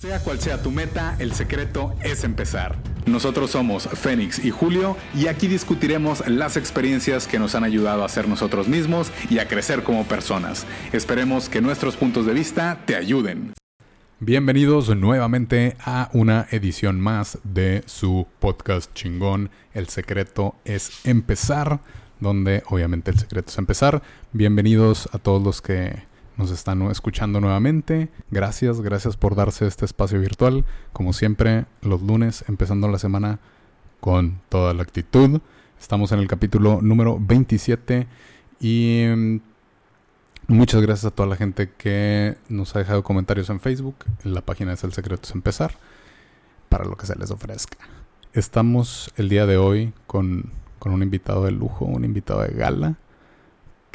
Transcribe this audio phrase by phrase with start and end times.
[0.00, 2.76] Sea cual sea tu meta, el secreto es empezar.
[3.06, 8.08] Nosotros somos Fénix y Julio y aquí discutiremos las experiencias que nos han ayudado a
[8.08, 10.68] ser nosotros mismos y a crecer como personas.
[10.92, 13.54] Esperemos que nuestros puntos de vista te ayuden.
[14.20, 19.50] Bienvenidos nuevamente a una edición más de su podcast chingón.
[19.74, 21.80] El secreto es empezar,
[22.20, 24.00] donde obviamente el secreto es empezar.
[24.32, 26.06] Bienvenidos a todos los que
[26.38, 28.08] nos están escuchando nuevamente.
[28.30, 30.64] Gracias, gracias por darse este espacio virtual.
[30.92, 33.40] Como siempre, los lunes, empezando la semana
[34.00, 35.40] con toda la actitud.
[35.78, 38.06] Estamos en el capítulo número 27
[38.60, 39.40] y mm,
[40.46, 43.96] muchas gracias a toda la gente que nos ha dejado comentarios en Facebook.
[44.22, 45.72] La página es El Secreto es Empezar,
[46.68, 47.78] para lo que se les ofrezca.
[48.32, 52.96] Estamos el día de hoy con, con un invitado de lujo, un invitado de gala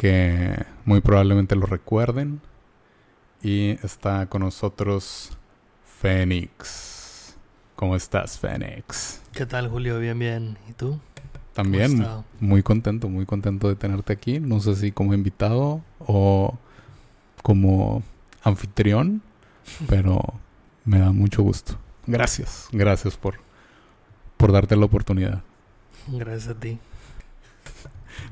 [0.03, 2.41] que muy probablemente lo recuerden.
[3.41, 5.31] Y está con nosotros
[6.01, 7.37] Fénix.
[7.77, 9.21] ¿Cómo estás, Fénix?
[9.31, 9.99] ¿Qué tal, Julio?
[9.99, 10.57] Bien, bien.
[10.69, 10.99] ¿Y tú?
[11.53, 12.05] También
[12.41, 14.41] muy contento, muy contento de tenerte aquí.
[14.41, 16.57] No sé si como invitado o
[17.41, 18.03] como
[18.43, 19.21] anfitrión,
[19.87, 20.21] pero
[20.83, 21.77] me da mucho gusto.
[22.07, 23.35] Gracias, gracias por,
[24.35, 25.43] por darte la oportunidad.
[26.09, 26.77] Gracias a ti.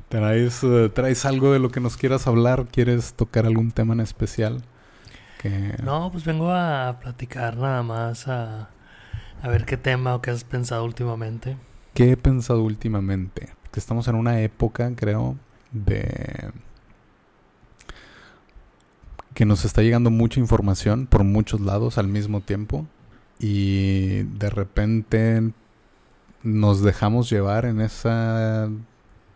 [0.08, 2.66] ¿Traes, eh, ¿Traes algo de lo que nos quieras hablar?
[2.70, 4.62] ¿Quieres tocar algún tema en especial?
[5.82, 8.70] No, pues vengo a platicar nada más, a,
[9.42, 11.56] a ver qué tema o qué has pensado últimamente.
[11.94, 13.48] ¿Qué he pensado últimamente?
[13.72, 15.36] Que estamos en una época, creo,
[15.72, 16.52] de
[19.34, 22.86] que nos está llegando mucha información por muchos lados al mismo tiempo
[23.38, 25.52] y de repente
[26.42, 28.68] nos dejamos llevar en esa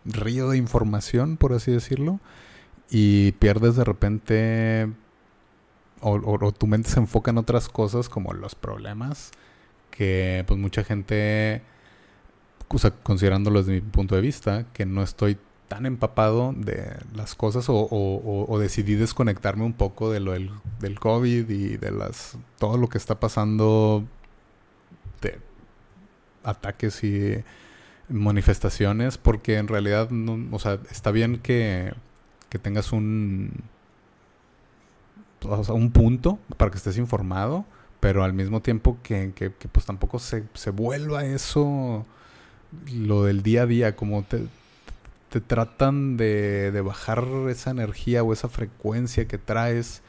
[0.07, 2.19] río de información, por así decirlo,
[2.89, 4.91] y pierdes de repente,
[6.01, 9.31] o, tu mente se enfoca en otras cosas como los problemas,
[9.91, 11.61] que pues mucha gente,
[12.69, 17.35] o sea, considerándolo desde mi punto de vista, que no estoy tan empapado de las
[17.35, 20.49] cosas o, decidí desconectarme un poco de lo del,
[20.79, 24.05] del, COVID y de las todo lo que está pasando
[25.21, 25.39] de
[26.43, 27.43] ataques y
[28.09, 31.93] manifestaciones porque en realidad, no, o sea, está bien que,
[32.49, 33.63] que tengas un,
[35.43, 37.65] un punto para que estés informado,
[37.99, 42.05] pero al mismo tiempo que, que, pues tampoco se, se, vuelva eso
[42.93, 44.45] lo del día a día, como te,
[45.29, 50.01] te tratan de, de, bajar esa energía o esa frecuencia que traes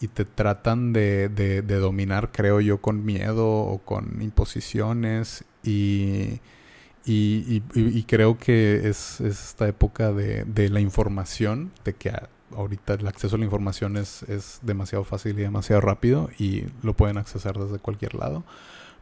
[0.00, 6.40] y te tratan de, de dominar, creo yo, con miedo o con imposiciones y
[7.04, 12.12] y, y, creo que es, esta época de, la información, de que
[12.54, 16.94] ahorita el acceso a la información es, es demasiado fácil y demasiado rápido y lo
[16.94, 18.44] pueden accesar desde cualquier lado.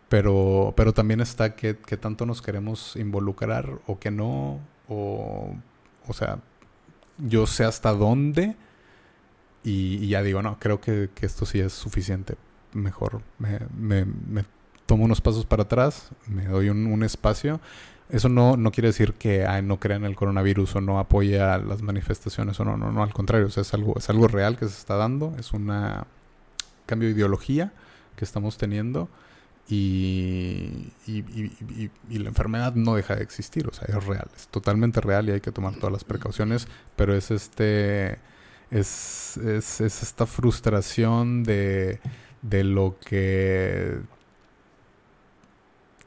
[0.09, 5.55] Pero, pero también está que, tanto nos queremos involucrar o que no, o,
[6.09, 6.39] o sea,
[7.19, 8.57] yo sé hasta dónde
[9.63, 12.37] y, ya digo, no, creo que, que, esto sí es suficiente.
[12.73, 14.45] Mejor me, me, me
[14.91, 17.61] tomo unos pasos para atrás, me doy un, espacio.
[18.09, 21.81] Eso no, no quiere decir que no crea en el coronavirus o no apoya las
[21.81, 24.97] manifestaciones o no, no, no, al contrario, es algo, es algo real que se está
[24.97, 25.73] dando, es un
[26.87, 27.73] cambio de ideología
[28.17, 29.09] que estamos teniendo
[29.69, 35.29] y, y, la enfermedad no deja de existir, o sea, es real, es totalmente real
[35.29, 38.19] y hay que tomar todas las precauciones, pero es este,
[38.73, 42.01] es, es, es esta frustración de,
[42.43, 44.01] de lo que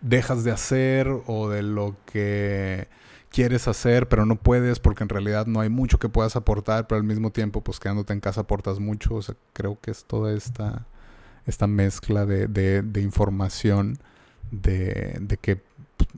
[0.03, 2.87] dejas de hacer o de lo que
[3.31, 6.99] quieres hacer pero no puedes porque en realidad no hay mucho que puedas aportar pero
[6.99, 10.33] al mismo tiempo pues quedándote en casa aportas mucho o sea creo que es toda
[10.33, 10.85] esta
[11.45, 13.97] esta mezcla de, de, información
[14.51, 15.61] de, de, que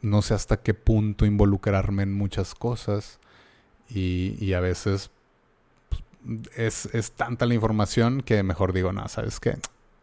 [0.01, 3.19] no sé hasta qué punto involucrarme en muchas cosas
[3.89, 5.09] y, y a veces
[5.89, 6.03] pues,
[6.55, 9.57] es, es tanta la información que mejor digo, no, ¿sabes qué?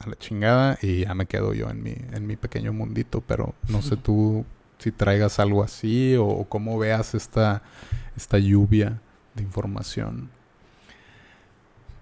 [0.04, 3.54] A la chingada y ya me quedo yo en mi, en mi pequeño mundito, pero
[3.68, 4.44] no sé tú
[4.78, 7.62] si traigas algo así o, cómo veas esta,
[8.16, 9.00] esta lluvia
[9.34, 10.30] de información.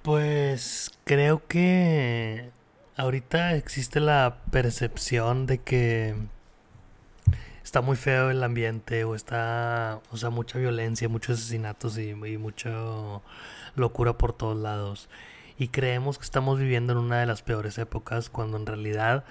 [0.03, 2.51] Pues creo que
[2.97, 6.15] ahorita existe la percepción de que
[7.63, 12.39] está muy feo el ambiente o está, o sea, mucha violencia, muchos asesinatos y, y
[12.39, 12.71] mucha
[13.77, 15.09] locura por todos lados
[15.61, 19.25] y creemos que estamos viviendo en una de las peores épocas cuando en realidad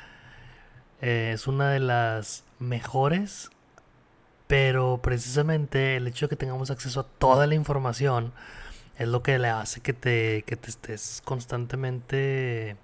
[1.02, 3.50] eh, es una de las mejores
[4.46, 8.32] pero precisamente el hecho de que tengamos acceso a toda la información
[9.00, 12.78] es lo que le hace que te, que te estés constantemente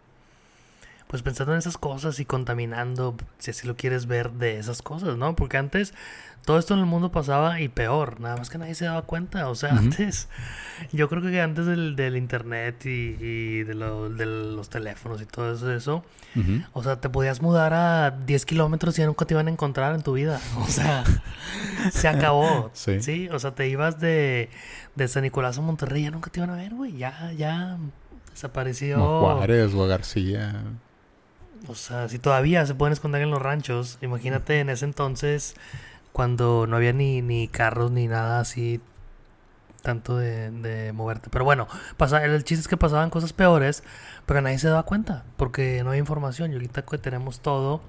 [1.07, 5.17] pues pensando en esas cosas y contaminando, si así lo quieres ver, de esas cosas,
[5.17, 5.35] ¿no?
[5.35, 5.93] Porque antes
[6.45, 9.49] todo esto en el mundo pasaba y peor, nada más que nadie se daba cuenta.
[9.49, 10.29] O sea, antes,
[10.93, 16.05] yo creo que antes del, del internet y, de, los teléfonos y todo eso,
[16.73, 19.95] o sea, te podías mudar a 10 kilómetros y ya nunca te iban a encontrar
[19.95, 20.39] en tu vida.
[20.65, 21.03] O sea,
[21.91, 22.71] se acabó.
[22.73, 23.29] Sí.
[23.29, 24.49] O sea, te ibas de,
[24.95, 26.97] de San Nicolás a Monterrey, ya nunca te iban a ver, güey.
[26.97, 27.77] Ya, ya
[28.31, 28.97] desapareció.
[29.19, 30.63] Juárez o García.
[31.67, 35.55] O sea, si todavía se pueden esconder en los ranchos, imagínate en ese entonces
[36.15, 38.79] cuando no había ni, ni carros ni nada así
[39.81, 41.29] tanto de, moverte.
[41.29, 41.67] Pero bueno,
[41.97, 43.83] pasa, el chiste es que pasaban cosas peores,
[44.25, 46.51] pero nadie se daba cuenta porque no hay información.
[46.51, 47.81] Y ahorita que tenemos todo.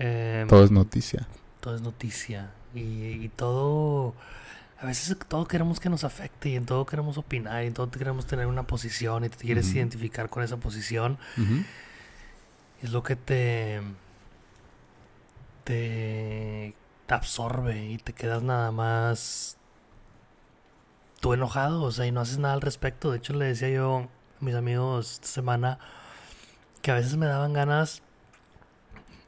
[0.00, 1.28] Em, todo es noticia.
[1.60, 2.50] Todo es noticia.
[2.74, 4.16] Y, todo.
[4.80, 7.88] A veces todo queremos que nos afecte y en todo queremos opinar y en todo
[7.92, 11.16] queremos tener una posición y te quieres identificar con esa posición.
[12.82, 13.82] Es lo que te.
[15.62, 16.74] te
[17.08, 19.56] te absorbe y te quedas nada más
[21.20, 23.10] tú enojado, o sea, y no haces nada al respecto.
[23.10, 24.08] De hecho, le decía yo
[24.40, 25.78] a mis amigos esta semana
[26.82, 28.02] que a veces me daban ganas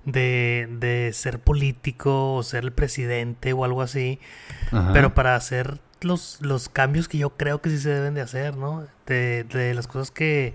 [0.05, 4.21] de, de ser político o ser el presidente o algo así,
[4.93, 8.59] pero para hacer los, los cambios que yo creo que sí se deben de hacer,
[8.59, 8.87] ¿no?
[9.07, 10.53] De, de las cosas que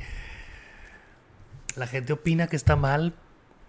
[1.76, 3.16] la gente opina que está mal,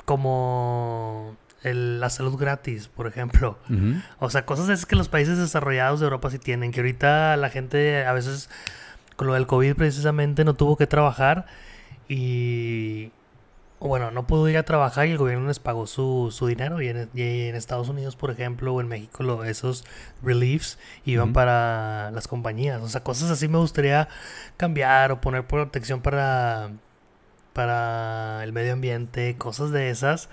[0.05, 3.59] como la salud gratis, por ejemplo.
[4.19, 7.51] O sea, cosas esas que los países desarrollados de Europa sí tienen, que ahorita la
[7.51, 8.49] gente a veces
[9.17, 11.47] con lo del COVID precisamente no tuvo que trabajar
[12.09, 13.11] y
[13.81, 16.89] bueno, no pudo ir a trabajar y el gobierno les pagó su, su dinero y
[16.89, 19.85] en, en, Estados Unidos, por ejemplo, o en México, lo, esos
[20.23, 22.81] reliefs iban para las compañías.
[22.83, 24.09] O sea, cosas así me gustaría
[24.57, 26.71] cambiar o poner protección para,
[27.53, 30.31] para el medio ambiente, cosas de esas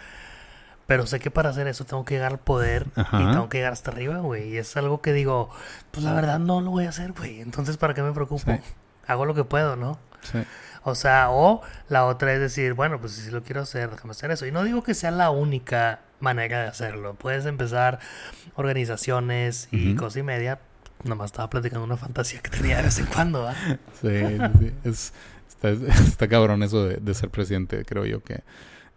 [0.88, 3.74] pero sé que para hacer eso tengo que llegar al poder y tengo que llegar
[3.74, 4.50] hasta arriba, güey.
[4.50, 5.50] Y es algo que digo,
[5.91, 7.39] pues la verdad no lo voy a hacer, güey.
[7.41, 8.59] Entonces, ¿para qué me preocupo?
[9.07, 9.97] Hago lo que puedo, ¿no?
[10.21, 10.39] Sí.
[10.83, 14.31] O sea, o la otra es decir, bueno, pues si lo quiero hacer, déjame hacer
[14.31, 14.45] eso.
[14.45, 17.15] Y no digo que sea la única manera de hacerlo.
[17.15, 18.00] Puedes empezar
[18.56, 20.59] organizaciones y cosa y media.
[21.06, 23.56] Nomás estaba platicando una fantasía que tenía de vez en cuando, ¿ah?
[24.01, 24.74] Sí, sí.
[24.83, 25.13] Es,
[25.62, 28.44] está, cabrón eso de ser presidente, creo yo que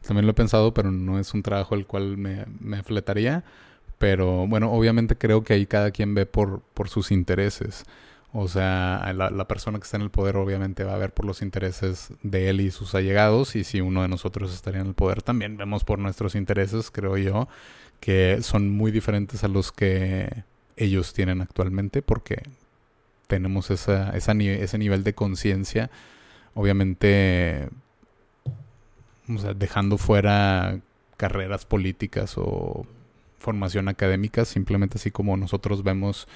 [0.07, 3.45] también lo he pensado, pero no es un trabajo el cual me, me fletaría.
[3.99, 7.85] Pero bueno, obviamente creo que ahí cada quien ve por, por sus intereses.
[8.39, 11.41] O sea, la, persona que está en el poder obviamente va a ver por los
[11.41, 13.57] intereses de él y sus allegados.
[13.57, 17.17] Y si uno de nosotros estaría en el poder, también vemos por nuestros intereses, creo
[17.17, 17.49] yo,
[18.01, 20.45] que son muy diferentes a los que
[20.77, 22.43] ellos tienen actualmente porque
[23.27, 25.91] tenemos esa, esa ese nivel de conciencia.
[26.55, 27.71] Obviamente
[29.29, 30.81] o sea, dejando fuera
[31.17, 32.87] carreras políticas o
[33.39, 36.27] formación académica, simplemente así como nosotros vemos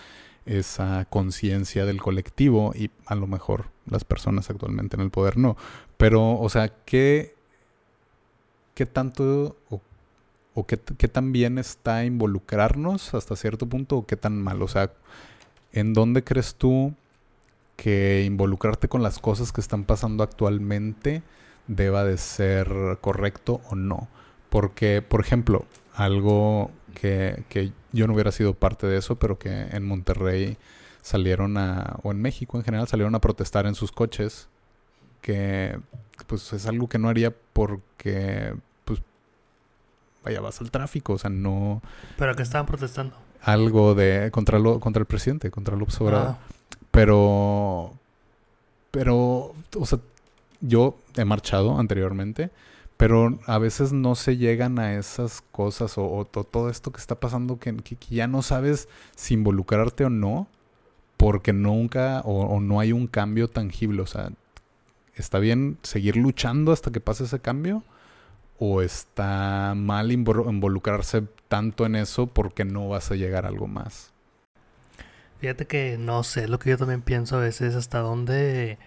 [0.47, 5.57] esa conciencia del colectivo y a lo mejor las personas actualmente en el poder no.
[5.97, 7.35] Pero, o sea, ¿qué,
[8.75, 9.57] qué tanto
[10.55, 14.63] o, qué, qué, tan bien está involucrarnos hasta cierto punto o qué tan mal?
[14.63, 14.93] O sea,
[15.73, 16.95] ¿en dónde crees tú
[17.77, 21.23] que involucrarte con las cosas que están pasando actualmente
[21.67, 24.09] deba de ser correcto o no.
[24.49, 25.65] Porque, por ejemplo,
[25.95, 30.57] algo que, que, yo no hubiera sido parte de eso, pero que en Monterrey
[31.03, 34.49] salieron a, o en México en general, salieron a protestar en sus coches,
[35.21, 35.79] que
[36.27, 39.01] pues es algo que no haría porque, pues,
[40.25, 41.83] vaya, vas al tráfico, o sea, no...
[42.17, 43.17] ¿Pero que estaban protestando?
[43.43, 46.15] Algo de, contra, lo, contra el presidente, contra el Obrador.
[46.15, 46.39] Ah.
[46.91, 47.95] Pero,
[48.91, 50.01] pero, o sea,
[50.61, 52.51] yo he marchado anteriormente,
[52.97, 57.59] pero a veces no se llegan a esas cosas o, todo esto que está pasando
[57.59, 57.75] que,
[58.11, 60.49] ya no sabes si involucrarte o no,
[61.17, 64.03] porque nunca o, no hay un cambio tangible.
[64.03, 64.33] O sea,
[65.15, 67.85] ¿está bien seguir luchando hasta que pase ese cambio?
[68.59, 74.13] ¿O está mal involucrarse tanto en eso porque no vas a llegar a algo más?
[75.41, 78.79] Fíjate que no sé, lo que yo también pienso a veces hasta dónde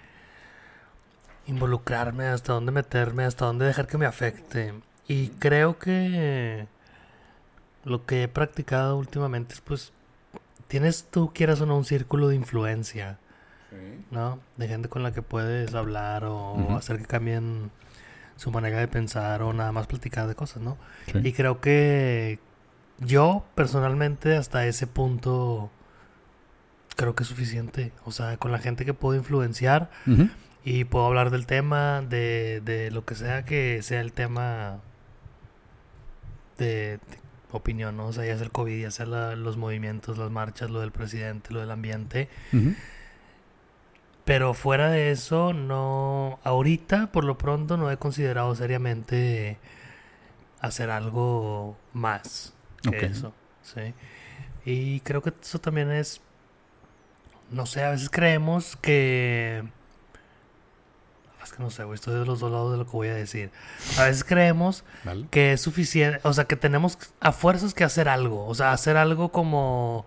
[1.46, 4.74] involucrarme, hasta dónde meterme, hasta dónde dejar que me afecte.
[5.08, 6.68] Y creo que
[7.84, 9.92] lo que he practicado últimamente es pues
[10.68, 13.20] tienes tú quieras o no un círculo de influencia,
[14.12, 14.40] ¿no?
[14.58, 17.72] De gente con la que puedes hablar o hacer que cambien
[18.38, 20.78] su manera de pensar o nada más platicar de cosas, ¿no?
[21.14, 22.40] Y creo que
[23.00, 25.70] yo personalmente hasta ese punto
[26.96, 29.90] creo que es suficiente, o sea, con la gente que puedo influenciar
[30.66, 34.80] Y puedo hablar del tema, de, de lo que sea que sea el tema
[36.58, 37.00] de, de
[37.52, 38.08] opinión, ¿no?
[38.08, 40.92] O sea, ya sea el COVID, ya sea la- los movimientos, las marchas, lo del
[40.92, 42.30] presidente, lo del ambiente.
[44.26, 46.40] Pero fuera de eso, no.
[46.46, 49.58] Ahorita, por lo pronto, no he considerado seriamente
[50.62, 52.54] hacer algo más
[52.90, 53.34] que eso.
[53.64, 53.94] Sí.
[54.66, 56.22] Y creo que eso también es.
[57.52, 59.64] No sé, a veces creemos que.
[61.44, 63.14] Es que no sé, güey, estoy de los dos lados de lo que voy a
[63.14, 63.52] decir.
[63.98, 64.84] A veces creemos
[65.30, 68.98] que es suficiente, o sea, que tenemos a fuerzas que hacer algo, o sea, hacer
[68.98, 70.06] algo como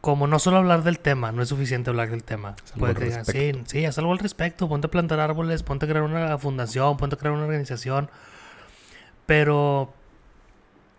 [0.00, 2.54] como no solo hablar del tema, no es suficiente hablar del tema.
[2.78, 5.88] Puede que digan, sí, sí, haz algo al respecto, ponte a plantar árboles, ponte a
[5.88, 8.08] crear una fundación, ponte a crear una organización,
[9.26, 9.92] pero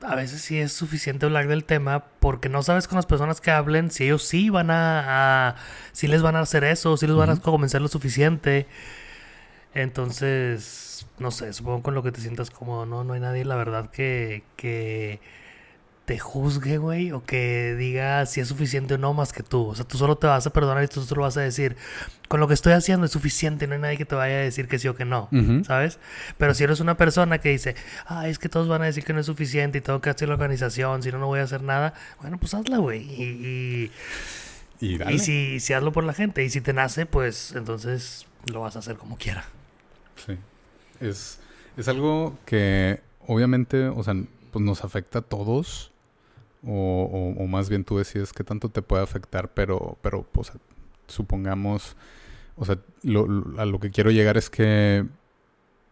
[0.01, 3.51] a veces sí es suficiente hablar del tema porque no sabes con las personas que
[3.51, 5.55] hablen si ellos sí van a, a
[5.91, 8.67] si les van a hacer eso, si les van a convencer lo suficiente.
[9.73, 13.03] Entonces, no sé, supongo con lo que te sientas cómodo, ¿no?
[13.03, 15.19] No hay nadie, la verdad, que, que
[16.09, 19.67] te juzgue, güey, o que diga si es suficiente o no más que tú.
[19.67, 21.77] O sea, tú solo te vas a perdonar y tú solo vas a decir,
[22.27, 24.67] con lo que estoy haciendo es suficiente, no hay nadie que te vaya a decir
[24.67, 25.29] que sí o que no.
[25.67, 25.99] ¿Sabes?
[26.39, 27.75] Pero si eres una persona que dice,
[28.07, 30.27] ah, es que todos van a decir que no es suficiente y tengo que hacer
[30.29, 33.03] la organización, si no, no voy a hacer nada, bueno, pues hazla, güey.
[33.03, 33.91] Y,
[34.79, 35.13] Y y, dale.
[35.13, 38.75] y si, si hazlo por la gente, y si te nace, pues entonces lo vas
[38.75, 39.45] a hacer como quiera.
[40.25, 40.39] Sí.
[41.01, 41.39] Es,
[41.77, 44.15] es algo que obviamente, o sea,
[44.51, 45.88] pues nos afecta a todos.
[46.65, 46.73] O,
[47.37, 50.51] o- o más bien tú decides qué tanto te puede afectar, pero, pero pues,
[51.07, 51.95] supongamos,
[52.55, 55.05] o sea, lo- lo- a lo que quiero llegar es que,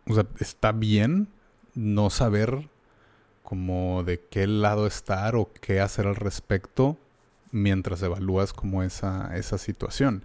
[0.08, 1.28] o sea, está bien
[1.76, 2.70] no saber
[3.44, 6.98] como de qué lado estar o qué hacer al respecto
[7.52, 10.24] mientras evalúas como esa, esa situación.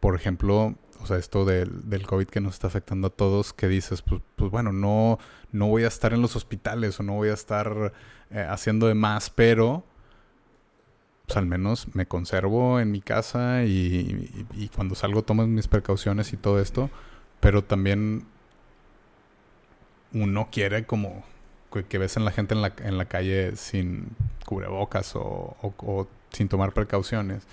[0.00, 3.66] Por ejemplo, o sea, esto del, del COVID que nos está afectando a todos, que
[3.66, 5.18] dices, pues, pues bueno, no,
[5.50, 7.92] no voy a estar en los hospitales o no voy a estar
[8.30, 9.84] eh, haciendo de más, pero
[11.26, 16.36] pues al menos me conservo en mi casa y, cuando salgo tomo mis precauciones y
[16.36, 16.88] todo esto,
[17.40, 18.24] pero también
[20.12, 21.24] uno quiere como
[21.72, 24.08] que, que ves en la gente en la, en la calle sin
[24.46, 27.46] cubrebocas o sin tomar precauciones.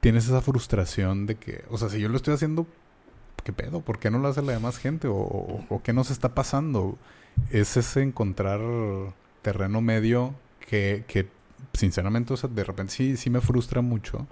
[0.00, 2.66] Tienes esa frustración de que, o sea, si yo lo estoy haciendo,
[3.44, 3.80] ¿qué pedo?
[3.80, 5.08] ¿Por qué no lo hace la demás gente?
[5.10, 6.98] ¿O, qué nos está pasando?
[7.50, 8.60] Es ese encontrar
[9.42, 11.28] terreno medio que, que
[11.72, 14.26] sinceramente, o sea, de repente sí, sí me frustra mucho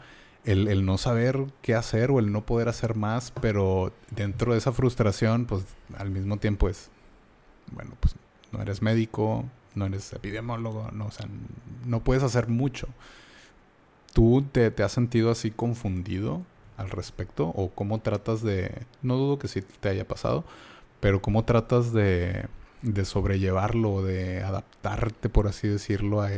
[0.44, 4.58] el, el no saber qué hacer o el no poder hacer más, pero dentro de
[4.58, 5.64] esa frustración, pues
[5.98, 6.90] al mismo tiempo es,
[7.72, 8.14] bueno, pues
[8.52, 9.44] no eres médico,
[9.74, 11.26] no eres epidemiólogo, no, o sea,
[11.84, 12.88] no puedes hacer mucho.
[14.16, 16.40] ¿Tú te, te has sentido así confundido
[16.78, 17.48] al respecto?
[17.48, 20.42] ¿O cómo tratas de, no dudo que sí te haya pasado,
[21.00, 22.46] pero cómo tratas de,
[22.80, 26.30] de sobrellevarlo, de adaptarte, por así decirlo, a,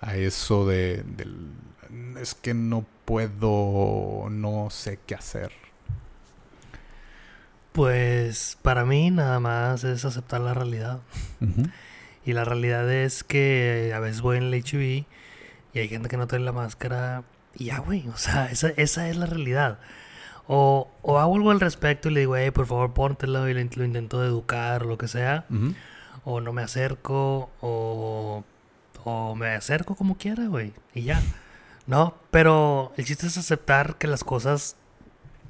[0.00, 1.48] a eso de, del,
[2.20, 5.50] es que no puedo, no sé qué hacer?
[7.72, 11.00] Pues para mí nada más es aceptar la realidad.
[12.24, 15.06] Y la realidad es que a veces voy en el HIV
[15.76, 17.22] y hay gente que no trae la máscara
[17.54, 18.08] y ya, güey.
[18.08, 19.78] O sea, esa, esa es la realidad.
[20.48, 23.60] O, o hago algo al respecto y le digo, hey, por favor, póntelo y lo,
[23.60, 25.44] lo intento educar o lo que sea.
[25.50, 25.74] Ujú.
[26.24, 28.42] O no me acerco o,
[29.04, 30.72] o me acerco como quiera, güey.
[30.94, 31.20] Y ya.
[31.86, 34.76] No, pero el chiste es aceptar que las cosas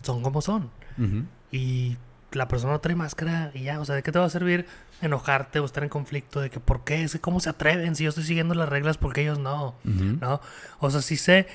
[0.02, 0.70] son como son.
[0.98, 1.22] Ujú.
[1.52, 1.98] Y
[2.32, 4.66] la persona no trae máscara y ya, o sea, ¿de qué te va a servir
[5.02, 6.40] enojarte o estar en conflicto?
[6.40, 7.02] De que, ¿por qué?
[7.02, 7.96] Es que, ¿Cómo se atreven?
[7.96, 9.74] Si yo estoy siguiendo las reglas, ¿por qué ellos no?
[9.84, 10.40] ¿No?
[10.80, 11.46] O sea, sí sé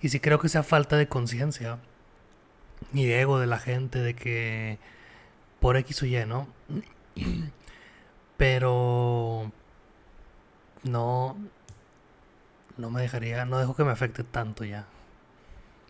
[0.00, 1.78] y sí creo que sea falta de conciencia
[2.92, 4.78] y de ego de la gente de que
[5.60, 6.46] por X o Y, ¿no?
[8.36, 9.50] Pero
[10.82, 11.36] no,
[12.76, 14.86] no me dejaría, no dejo que me afecte tanto ya.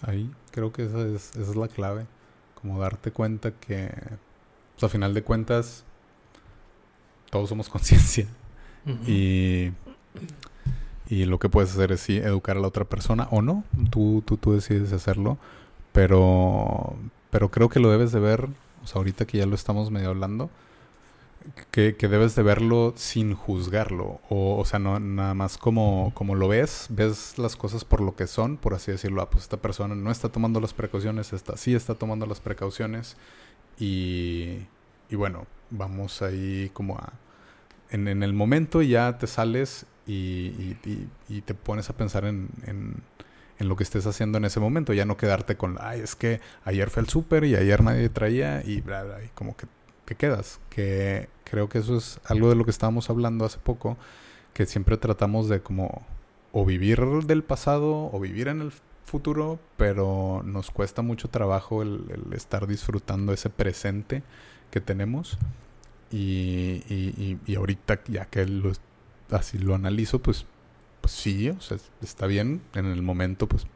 [0.02, 2.06] Ahí creo que esa es, esa es la clave.
[2.54, 3.92] Como darte cuenta que,
[4.74, 5.83] pues, a final de cuentas,
[7.34, 8.28] todos somos conciencia.
[9.06, 9.72] Y,
[11.08, 13.64] y lo que puedes hacer es sí, educar a la otra persona o no.
[13.90, 15.36] Tú, tú, tú decides hacerlo.
[15.92, 16.96] Pero,
[17.30, 18.48] pero creo que lo debes de ver,
[18.82, 20.50] o sea, ahorita que ya lo estamos medio hablando,
[21.70, 24.20] que, que debes de verlo sin juzgarlo.
[24.28, 28.14] O, o sea, no nada más como, como lo ves, ves las cosas por lo
[28.14, 29.22] que son, por así decirlo.
[29.22, 33.16] Ah, pues esta persona no está tomando las precauciones, esta sí está tomando las precauciones.
[33.78, 34.58] Y,
[35.10, 37.12] y bueno, vamos ahí como a...
[37.90, 40.76] En, en el momento ya te sales y,
[41.28, 43.02] y- te pones a pensar en, en,
[43.58, 44.92] en lo que estés haciendo en ese momento.
[44.92, 48.62] Ya no quedarte con, ay, es que ayer fue el súper y ayer nadie traía
[48.64, 49.66] y bla, bla, y como que
[50.04, 50.60] te quedas.
[50.70, 53.96] Que creo que eso es algo de lo que estábamos hablando hace poco,
[54.52, 56.06] que siempre tratamos de como
[56.52, 58.72] o vivir del pasado o vivir en el
[59.04, 64.22] futuro, pero nos cuesta mucho trabajo el, estar disfrutando ese presente
[64.70, 65.38] que tenemos.
[66.10, 68.46] Y, y, y, ahorita, ya que
[69.30, 70.46] así lo analizo, pues,
[71.00, 72.62] pues sí, o sea, está bien.
[72.74, 73.66] En el momento, pues,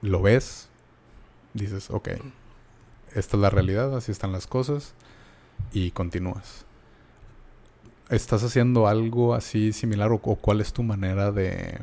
[0.00, 0.68] lo ves,
[1.54, 2.08] dices, ok,
[3.14, 4.94] esta es la realidad, así están las cosas,
[5.72, 6.64] y continúas.
[8.08, 11.82] ¿Estás haciendo algo así similar o, cuál es tu manera de,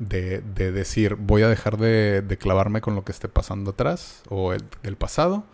[0.00, 0.40] de,
[0.72, 5.44] decir voy a dejar de, clavarme con lo que esté pasando atrás o el pasado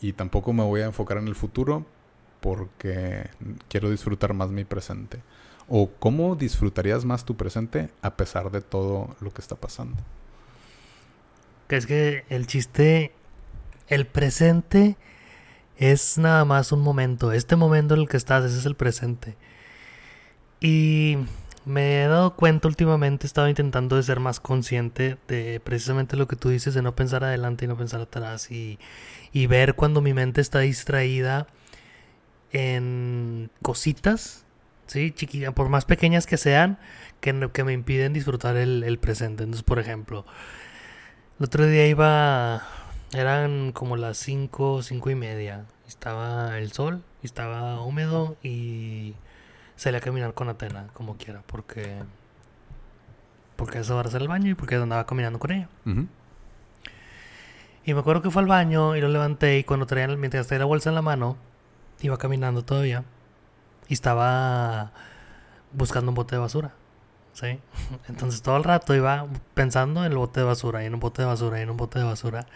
[0.00, 1.86] y tampoco me voy a enfocar en el futuro
[2.44, 3.30] porque
[3.70, 5.22] quiero disfrutar más mi presente?
[5.66, 9.96] ¿O cómo disfrutarías más tu presente a pesar de todo lo que está pasando?
[11.70, 13.12] Es que el chiste,
[13.88, 14.98] el presente
[15.78, 17.32] es nada más un momento.
[17.32, 19.38] Este momento en el que estás, ese es el presente.
[20.60, 21.16] Y
[21.64, 26.28] me he dado cuenta últimamente, he estado intentando de ser más consciente de precisamente lo
[26.28, 28.78] que tú dices, de no pensar adelante y no pensar atrás y
[29.46, 31.46] ver cuando mi mente está distraída
[32.54, 34.44] en cositas,
[34.86, 35.12] ¿sí?
[35.12, 36.78] Chiquita, por más pequeñas que sean,
[37.20, 39.42] que, que me impiden disfrutar el, el presente.
[39.42, 40.24] Entonces, por ejemplo,
[41.38, 42.62] el otro día iba,
[43.12, 49.14] eran como las 5, 5 y media, estaba el sol, estaba húmedo y
[49.76, 52.02] salí a caminar con Atena, como quiera, porque.
[53.56, 55.68] Porque eso va a hacer el baño y porque andaba caminando con ella.
[57.84, 60.60] Y me acuerdo que fue al baño y lo levanté y cuando traía, mientras traía
[60.60, 61.36] la bolsa en la mano,
[62.00, 63.04] iba caminando todavía
[63.88, 64.92] y estaba
[65.72, 66.74] buscando un bote de basura.
[67.32, 67.58] ¿Sí?
[68.08, 71.22] Entonces todo el rato iba pensando en el bote de basura y en un bote
[71.22, 72.46] de basura y en un bote de basura.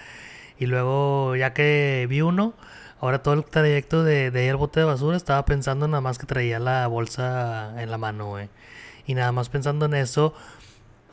[0.59, 2.55] Y luego, ya que vi uno,
[3.01, 6.27] Ahora todo el trayecto de, ir al bote de basura estaba pensando nada más que
[6.27, 8.49] traía la bolsa en la mano, güey.
[9.07, 10.35] Y nada más pensando en eso.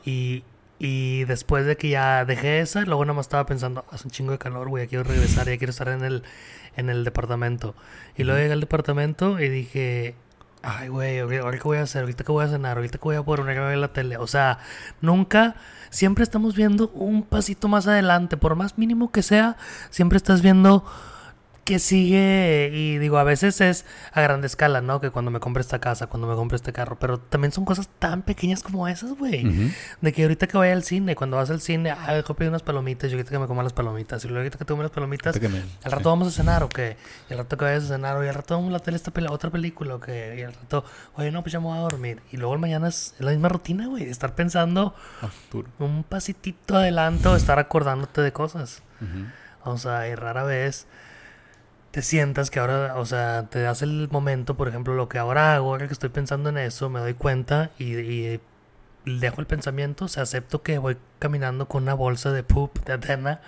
[0.04, 0.44] Y,
[0.78, 4.32] y después de que ya dejé esa, luego nada más estaba pensando, hace un chingo
[4.32, 6.24] de calor, güey, ya quiero regresar, ya quiero estar en el,
[6.76, 7.76] en el departamento.
[8.18, 10.16] Y luego llegué al departamento y dije,
[10.64, 13.16] ay, güey, ahorita qué voy a hacer, ahorita qué voy a cenar, ahorita qué voy
[13.16, 14.18] a poner a ver la tele.
[14.18, 14.60] O sea,
[15.00, 15.56] nunca,
[15.92, 19.56] siempre estamos viendo un pasito más adelante, por más mínimo que sea,
[19.92, 20.84] siempre estás viendo
[21.66, 25.02] que sigue, y digo, a veces es a grande escala, ¿no?
[25.02, 27.90] Que cuando me compre esta casa, cuando me compre este carro, pero también son cosas
[27.98, 29.74] tan pequeñas como esas, güey.
[30.00, 32.62] De que ahorita que vaya al cine, cuando vas al cine, ah, dejo pedir unas
[32.62, 35.36] palomitas, yo ahorita que me coma las palomitas, y luego ahorita que tome las palomitas,
[35.84, 36.98] al rato vamos a cenar, ¿o qué?
[37.32, 38.98] Y al rato que vayas a cenar, o y al rato vamos a la tele
[38.98, 40.36] esta otra película, ¿o qué?
[40.38, 42.22] Y al rato, oye, no, pues ya me voy a dormir.
[42.32, 44.94] Y luego el mañana es la misma rutina, güey, estar pensando
[45.80, 48.84] un pasitito adelante o estar acordándote de cosas.
[49.64, 50.86] O sea, y rara vez
[51.96, 55.56] te sientas que ahora, o sea, te das el momento, por ejemplo, lo que ahora
[55.56, 58.38] hago, ahora que estoy pensando en eso, me doy cuenta y,
[59.06, 62.92] dejo el pensamiento, o sea, acepto que voy caminando con una bolsa de poop de
[62.92, 63.40] Atena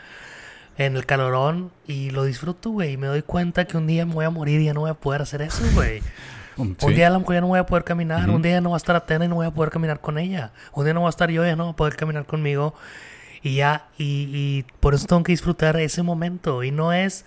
[0.77, 4.13] en el calorón y lo disfruto, güey, y me doy cuenta que un día me
[4.13, 6.01] voy a morir y ya no voy a poder hacer eso, güey.
[6.57, 8.71] Un día a lo mejor ya no voy a poder caminar, un día ya no
[8.71, 11.01] va a estar Atena y no voy a poder caminar con ella, un día no
[11.01, 12.73] va a estar yo y ya no voy a poder caminar conmigo.
[13.43, 16.63] Y ya, y, y por eso tengo que disfrutar ese momento.
[16.63, 17.25] Y no es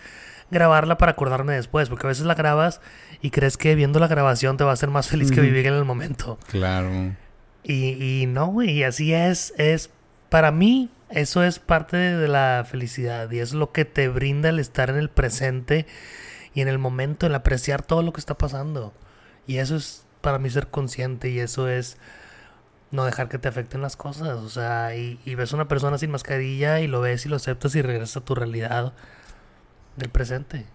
[0.51, 2.81] grabarla para acordarme después, porque a veces la grabas
[3.23, 5.75] y crees que viendo la grabación te va a hacer más feliz que vivir en
[5.75, 6.39] el momento.
[6.49, 7.15] Claro.
[7.63, 9.91] Y, y no, güey, y así es, es,
[10.29, 14.59] para mí, eso es parte de la felicidad y es lo que te brinda el
[14.59, 15.87] estar en el presente
[16.55, 18.93] y en el momento, el apreciar todo lo que está pasando.
[19.47, 21.97] Y eso es para mí ser consciente y eso es
[22.91, 24.39] no dejar que te afecten las cosas.
[24.39, 27.37] O sea, y, y ves a una persona sin mascarilla y lo ves y lo
[27.37, 28.95] aceptas y regresas a tu realidad
[30.01, 30.67] del presente.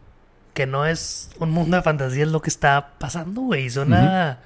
[0.54, 3.70] Que no es un mundo de fantasía, es lo que está pasando, güey.
[3.70, 4.40] Suena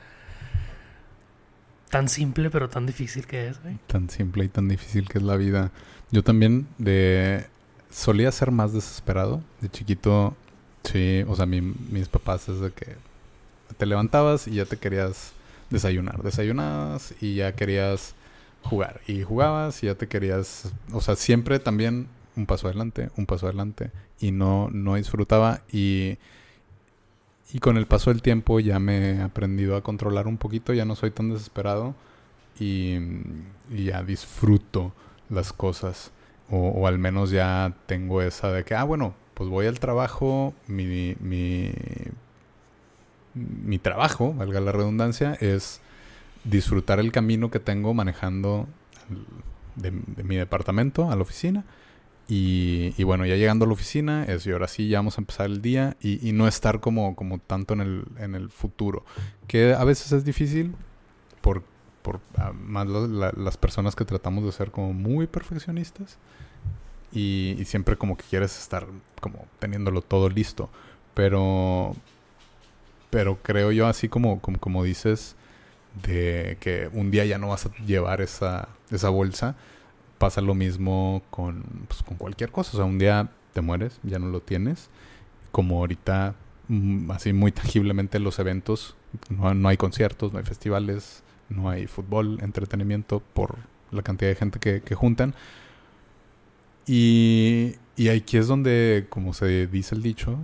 [1.90, 3.78] tan simple, pero tan difícil que es, güey.
[3.86, 5.72] Tan simple y tan difícil que es la vida.
[6.10, 7.46] Yo también de
[7.92, 9.44] solía ser más desesperado.
[9.62, 10.36] De chiquito,
[10.84, 12.96] sí, o sea, mis papás es de que
[13.78, 15.34] te levantabas y ya te querías
[15.70, 16.24] desayunar.
[16.24, 18.16] Desayunabas y ya querías
[18.64, 19.02] jugar.
[19.08, 23.46] Y jugabas y ya te querías, o sea, siempre también un paso adelante, un paso
[23.46, 26.18] adelante y no, no disfrutaba y,
[27.54, 30.86] y con el paso del tiempo ya me he aprendido a controlar un poquito, ya
[30.86, 31.96] no soy tan desesperado
[32.60, 32.98] y,
[33.70, 34.94] ya disfruto
[35.30, 36.12] las cosas
[36.50, 41.16] o, al menos ya tengo esa de que, ah, bueno, pues voy al trabajo, mi,
[41.20, 41.72] mi,
[43.36, 45.80] mi trabajo, valga la redundancia, es
[46.44, 48.68] disfrutar el camino que tengo manejando
[49.76, 49.92] de,
[50.24, 51.66] mi departamento a la oficina.
[52.32, 55.48] Y, bueno, ya llegando a la oficina, es y ahora sí ya vamos a empezar
[55.48, 59.04] el día y, no estar como, como tanto en el, en el futuro.
[59.48, 60.76] Que a veces es difícil
[61.42, 61.64] por,
[62.04, 66.20] por ah, más las personas que tratamos de ser como muy perfeccionistas.
[67.12, 68.86] Y, y, siempre como que quieres estar
[69.22, 70.70] como teniéndolo todo listo.
[71.16, 71.96] Pero,
[73.10, 75.36] pero creo yo así como, como, como dices,
[76.04, 79.56] de que un día ya no vas a llevar esa, esa bolsa
[80.20, 82.72] pasa lo mismo con, pues, con cualquier cosa.
[82.74, 84.90] O sea, un día te mueres, ya no lo tienes.
[85.52, 86.36] Como ahorita,
[86.68, 88.96] mm, así muy tangiblemente los eventos,
[89.30, 93.58] no, hay conciertos, no hay festivales, no hay fútbol, entretenimiento por
[93.92, 95.34] la cantidad de gente que, que juntan.
[96.86, 100.38] Y, y aquí es donde, como se dice el dicho,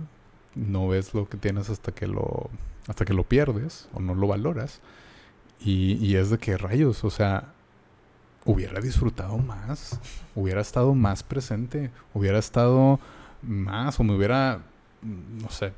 [0.54, 2.50] no ves lo que tienes hasta que lo,
[2.88, 4.80] hasta que lo pierdes o no lo valoras.
[5.60, 7.52] Y, y es de que rayos, o sea,
[8.46, 10.00] hubiera disfrutado más,
[10.34, 13.00] hubiera estado más presente, hubiera estado
[13.42, 14.62] más o me hubiera,
[15.02, 15.72] no sé,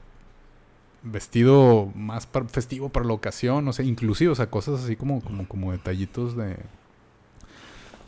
[1.03, 5.49] vestido más festivo para la ocasión, no sé, inclusive, o sea, cosas así como, como,
[5.49, 6.57] como detallitos de,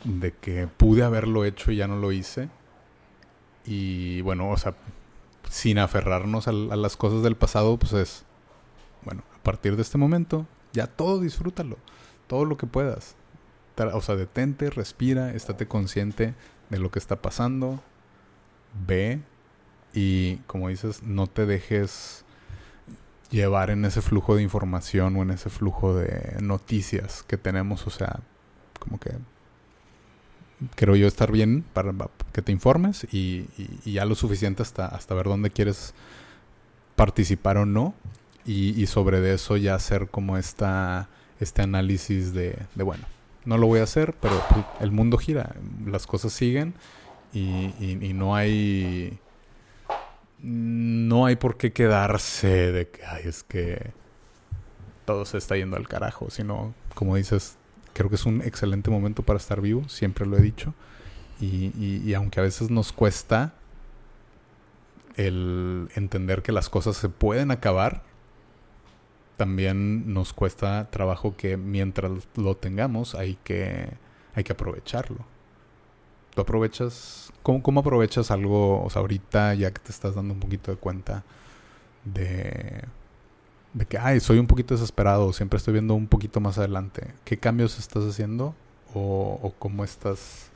[0.03, 2.49] de que pude haberlo hecho y ya no lo hice.
[3.65, 4.75] Y bueno, o sea,
[5.49, 8.25] sin aferrarnos a las cosas del pasado, pues es,
[9.03, 11.77] bueno, a partir de este momento, ya todo disfrútalo,
[12.27, 13.15] todo lo que puedas
[13.87, 16.33] o sea, detente, respira, estate consciente
[16.69, 17.81] de lo que está pasando,
[18.87, 19.21] ve
[19.93, 22.23] y como dices, no te dejes
[23.29, 27.89] llevar en ese flujo de información o en ese flujo de noticias que tenemos, o
[27.89, 28.19] sea,
[28.79, 29.11] como que
[30.75, 31.93] creo yo estar bien para
[32.33, 33.47] que te informes y,
[33.85, 35.93] ya lo suficiente hasta, hasta ver dónde quieres
[36.95, 37.95] participar o no
[38.45, 43.05] y, sobre eso ya hacer como esta, este análisis de, de bueno,
[43.45, 46.73] no lo voy a hacer, pero pues, el mundo gira, las cosas siguen
[47.33, 49.19] y, no hay
[50.39, 53.91] no hay por qué quedarse de que ay, es que
[55.05, 57.57] todo se está yendo al carajo, sino como dices,
[57.93, 60.73] creo que es un excelente momento para estar vivo, siempre lo he dicho,
[61.39, 63.55] y aunque a veces nos cuesta
[65.15, 68.03] el entender que las cosas se pueden acabar,
[69.41, 73.89] también nos cuesta trabajo que mientras lo tengamos hay que,
[74.35, 75.25] hay que aprovecharlo.
[76.35, 77.33] ¿Tú aprovechas?
[77.41, 80.77] ¿Cómo, ¿Cómo aprovechas algo, o sea, ahorita ya que te estás dando un poquito de
[80.77, 81.23] cuenta
[82.05, 82.83] de,
[83.73, 87.15] de que, ay, soy un poquito desesperado, siempre estoy viendo un poquito más adelante?
[87.25, 88.53] ¿Qué cambios estás haciendo
[88.93, 90.51] o, cómo estás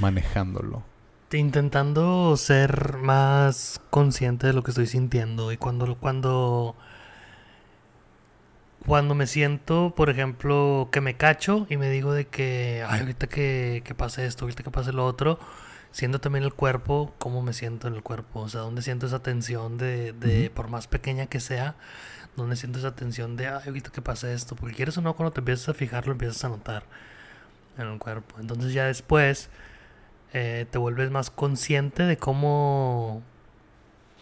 [0.00, 0.82] manejándolo?
[1.30, 6.74] Intentando ser más consciente de lo que estoy sintiendo y cuando, cuando
[8.86, 13.26] cuando me siento, por ejemplo, que me cacho y me digo de que, ay, ahorita
[13.26, 15.38] que, que pase esto, ahorita que pase lo otro,
[15.92, 19.22] siento también el cuerpo, cómo me siento en el cuerpo, o sea, dónde siento esa
[19.22, 21.76] tensión de, de por más pequeña que sea,
[22.36, 25.32] dónde siento esa tensión de, ay, ahorita que pase esto, porque quieres o no, cuando
[25.32, 26.84] te empiezas a fijar, lo empiezas a notar
[27.78, 28.36] en el cuerpo.
[28.40, 29.50] Entonces ya después
[30.32, 33.22] eh, te vuelves más consciente de cómo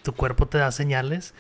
[0.09, 1.35] tu cuerpo te da señales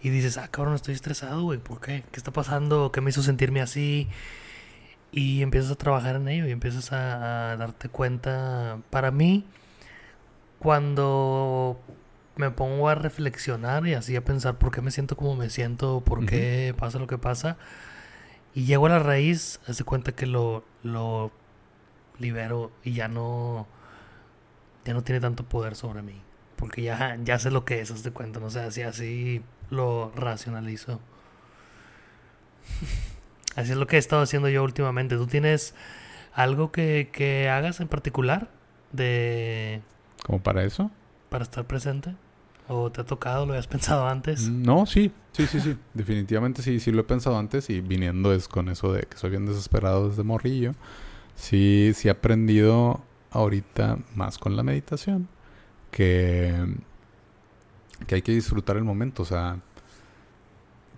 [0.00, 2.04] y dices, ah, cabrón, estoy estresado, güey, ¿por qué?
[2.12, 2.92] ¿Qué está pasando?
[2.92, 4.08] ¿Qué me hizo sentirme así?
[5.10, 8.78] Y empiezas a trabajar en ello y empiezas a, darte cuenta.
[8.90, 9.44] Para mí,
[10.60, 11.80] cuando
[12.36, 16.00] me pongo a reflexionar y así a pensar por qué me siento como me siento,
[16.04, 17.56] por qué pasa lo que pasa,
[18.54, 21.32] y llego a la raíz, hace cuenta que lo, lo
[22.20, 23.66] libero y ya no,
[24.84, 26.22] ya no tiene tanto poder sobre mí
[26.64, 30.10] porque ya, ya sé lo que es, haz de cuenta, no sé, así, así lo
[30.16, 30.98] racionalizo.
[33.54, 35.16] así es lo que he estado haciendo yo últimamente.
[35.16, 35.74] ¿Tú tienes
[36.32, 38.48] algo que, que hagas en particular
[38.92, 39.82] de...
[40.24, 40.90] ¿Como para eso?
[41.28, 42.14] Para estar presente.
[42.66, 43.44] ¿O te ha tocado?
[43.44, 44.48] ¿Lo habías pensado antes?
[44.48, 45.76] No, sí, sí, sí, sí.
[45.92, 49.28] Definitivamente sí, sí lo he pensado antes y viniendo es con eso de que soy
[49.28, 50.72] bien desesperado desde morrillo.
[51.36, 55.28] Sí, sí he aprendido ahorita más con la meditación
[55.94, 56.52] que,
[58.08, 59.22] que hay que disfrutar el momento.
[59.22, 59.60] O sea,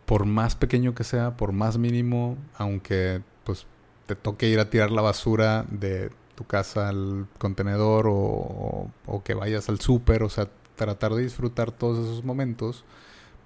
[0.07, 3.67] por más pequeño que sea, por más mínimo, aunque pues
[4.07, 9.35] te toque ir a tirar la basura de tu casa al contenedor o, o que
[9.35, 12.85] vayas al súper, o sea, tratar de disfrutar todos esos momentos,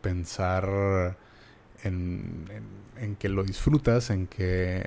[0.02, 1.16] pensar
[1.82, 2.46] en,
[2.96, 4.84] en, que lo disfrutas, en que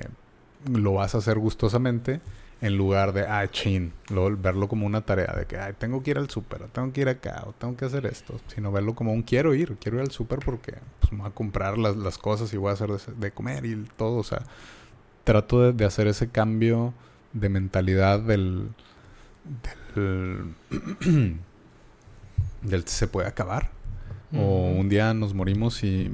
[0.71, 2.21] lo vas a hacer gustosamente
[2.63, 3.91] en lugar de, ah, chin,
[4.37, 7.09] verlo como una tarea de que, ay, tengo que ir al súper, tengo que ir
[7.09, 10.11] acá, o tengo que hacer esto, sino verlo como un quiero ir, quiero ir al
[10.11, 13.31] súper porque pues, me voy a comprar las, las, cosas y voy a hacer de,
[13.31, 14.43] comer y todo, o sea,
[15.25, 16.93] trato de, hacer ese cambio
[17.33, 18.69] de mentalidad del,
[19.93, 20.55] del,
[22.61, 23.71] del se puede acabar.
[24.35, 26.11] O un día nos morimos y,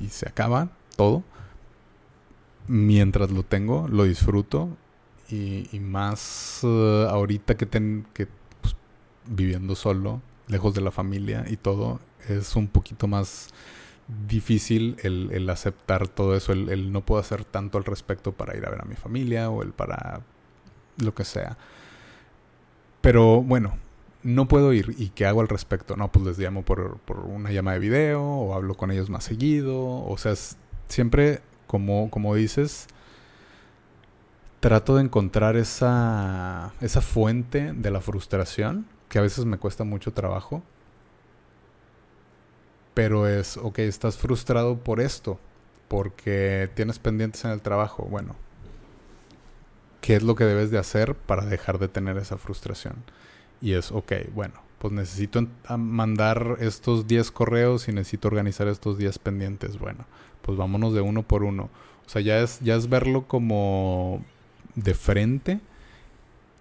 [0.00, 1.22] y, se acaba todo.
[2.66, 4.76] Mientras lo tengo, lo disfruto.
[5.30, 8.26] Y, más uh, ahorita que, ten, que
[8.62, 8.74] pues,
[9.26, 13.50] viviendo solo, lejos de la familia y todo, es un poquito más
[14.26, 18.56] difícil el, el aceptar todo eso, el, el, no puedo hacer tanto al respecto para
[18.56, 20.22] ir a ver a mi familia o el para
[20.96, 21.58] lo que sea.
[23.02, 23.76] Pero bueno,
[24.22, 24.94] no puedo ir.
[24.98, 25.96] ¿Y qué hago al respecto?
[25.96, 29.24] No, pues les llamo por, por una llamada de video o hablo con ellos más
[29.24, 30.04] seguido.
[30.04, 30.34] O sea,
[30.88, 32.88] siempre, como, como dices,
[34.60, 40.12] trato de encontrar esa, esa fuente de la frustración, que a veces me cuesta mucho
[40.12, 40.62] trabajo.
[42.94, 45.38] Pero es, ok, estás frustrado por esto,
[45.86, 48.04] porque tienes pendientes en el trabajo.
[48.04, 48.34] Bueno,
[50.00, 52.96] ¿qué es lo que debes de hacer para dejar de tener esa frustración?
[53.60, 59.18] Y es, ok, bueno, pues necesito mandar estos 10 correos y necesito organizar estos 10
[59.20, 59.78] pendientes.
[59.78, 60.04] Bueno,
[60.42, 61.70] pues vámonos de uno por uno.
[62.06, 64.24] O sea, ya es, ya es verlo como
[64.78, 65.60] de frente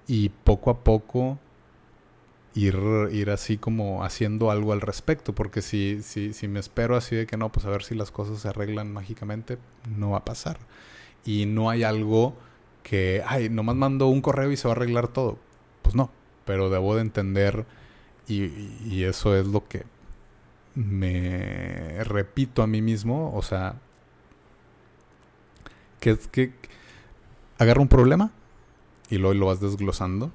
[0.07, 1.37] y poco a poco
[2.53, 2.77] ir,
[3.11, 7.27] ir así como haciendo algo al respecto, porque si, si, si me espero así de
[7.27, 9.57] que no, pues a ver si las cosas se arreglan mágicamente,
[9.95, 10.57] no va a pasar.
[11.25, 12.35] Y no hay algo
[12.83, 15.37] que, ay, nomás mando un correo y se va a arreglar todo.
[15.81, 16.09] Pues no,
[16.45, 17.65] pero debo de entender
[18.27, 18.45] y,
[18.85, 19.85] y eso es lo que
[20.75, 23.75] me repito a mí mismo, o sea,
[25.99, 26.53] que, que
[27.57, 28.31] agarra un problema
[29.09, 30.31] y luego lo vas desglosando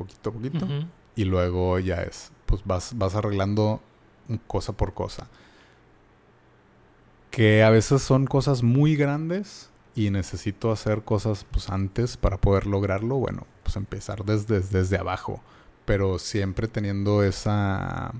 [0.00, 0.66] poquito a poquito
[1.14, 3.80] y luego ya es, pues vas, vas arreglando
[4.46, 5.28] cosa por cosa.
[7.30, 12.66] Que a veces son cosas muy grandes y necesito hacer cosas pues antes para poder
[12.66, 13.16] lograrlo.
[13.16, 15.42] Bueno, pues empezar desde, desde abajo,
[15.84, 18.12] pero siempre teniendo esa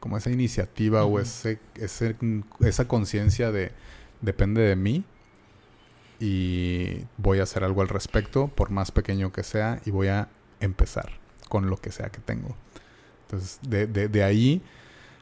[0.00, 2.14] como esa iniciativa o ese, ese,
[2.60, 3.72] esa conciencia de
[4.20, 5.04] depende de mí
[6.20, 10.28] y voy a hacer algo al respecto, por más pequeño que sea, y voy a
[10.60, 11.10] empezar
[11.48, 12.56] con lo que sea que tengo.
[13.22, 14.62] Entonces, de, de, ahí,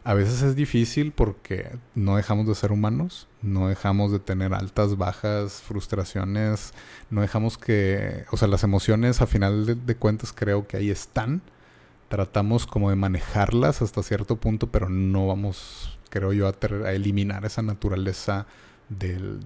[0.04, 4.96] a veces es difícil porque no dejamos de ser humanos, no dejamos de tener altas,
[4.96, 6.72] bajas, frustraciones,
[7.10, 11.42] no dejamos que, o sea, las emociones a final de, cuentas creo que ahí están.
[12.08, 17.62] Tratamos como de manejarlas hasta cierto punto, pero no vamos, creo yo, a eliminar esa
[17.62, 18.46] naturaleza
[18.98, 19.40] del,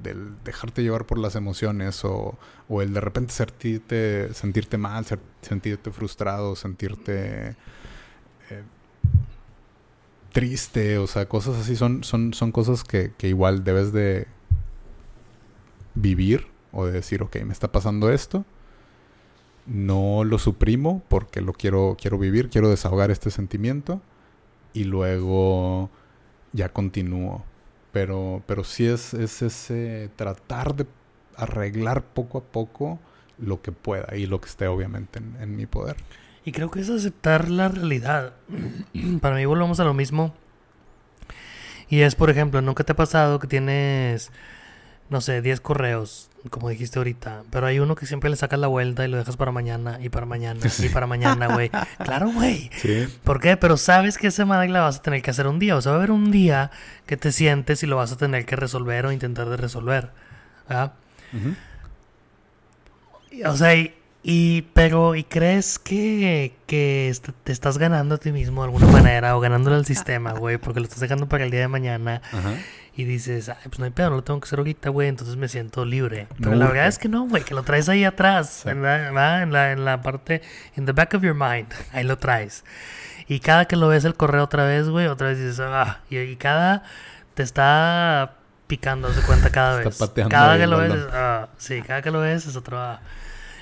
[0.44, 5.04] dejarte llevar por las emociones o, o, el de repente sentirte, sentirte mal,
[5.42, 7.56] sentirte frustrado, sentirte
[8.50, 8.62] eh,
[10.32, 14.26] triste, o sea, cosas así son, son, son cosas que, que, igual debes de
[15.94, 18.44] vivir o de decir, ok, me está pasando esto,
[19.66, 24.00] no lo suprimo porque lo quiero, quiero vivir, quiero desahogar este sentimiento
[24.72, 25.90] y luego
[26.52, 27.44] ya continúo
[27.92, 30.86] pero, pero sí es, es ese tratar de
[31.36, 32.98] arreglar poco a poco
[33.38, 35.96] lo que pueda y lo que esté obviamente en, mi poder.
[36.44, 38.34] Y creo que es aceptar la realidad.
[39.20, 40.34] Para mí volvemos a lo mismo.
[41.88, 44.32] Y es, por ejemplo, ¿nunca te ha pasado que tienes,
[45.10, 47.42] no sé, 10 correos como dijiste ahorita.
[47.50, 50.08] Pero hay uno que siempre le sacas la vuelta y lo dejas para mañana y
[50.08, 51.70] para mañana y para mañana, güey.
[52.04, 52.70] claro, güey.
[52.76, 53.06] Sí.
[53.24, 53.56] ¿Por qué?
[53.56, 55.76] Pero sabes que esa madre la vas a tener que hacer un día.
[55.76, 56.70] O sea, va a haber un día
[57.06, 60.10] que te sientes y lo vas a tener que resolver o intentar de resolver.
[60.68, 60.92] ¿verdad?
[63.44, 63.94] O sea, y,
[64.72, 69.40] pero, ¿y crees que, que te estás ganando a ti mismo de alguna manera o
[69.40, 70.58] ganándole al sistema, güey?
[70.58, 72.22] Porque lo estás dejando para el día de mañana.
[72.32, 72.54] Ajá
[72.96, 75.36] y dices, ay, pues no hay pedo, no lo tengo que hacer ahorita, güey, entonces
[75.36, 76.28] me siento libre.
[76.38, 79.52] Pero la verdad es que no, güey, que lo traes ahí atrás, en, la, en,
[79.52, 80.40] la, en la parte,
[80.76, 82.64] in the back of your mind, ahí lo traes.
[83.28, 86.36] Y cada que lo ves el correo otra vez, güey, otra vez dices, ah, y,
[86.36, 86.84] cada
[87.34, 88.36] te está
[88.66, 89.98] picando, se cuenta cada vez.
[90.30, 93.00] Cada que lo ves, ah, sí, cada que lo ves es otro, ah.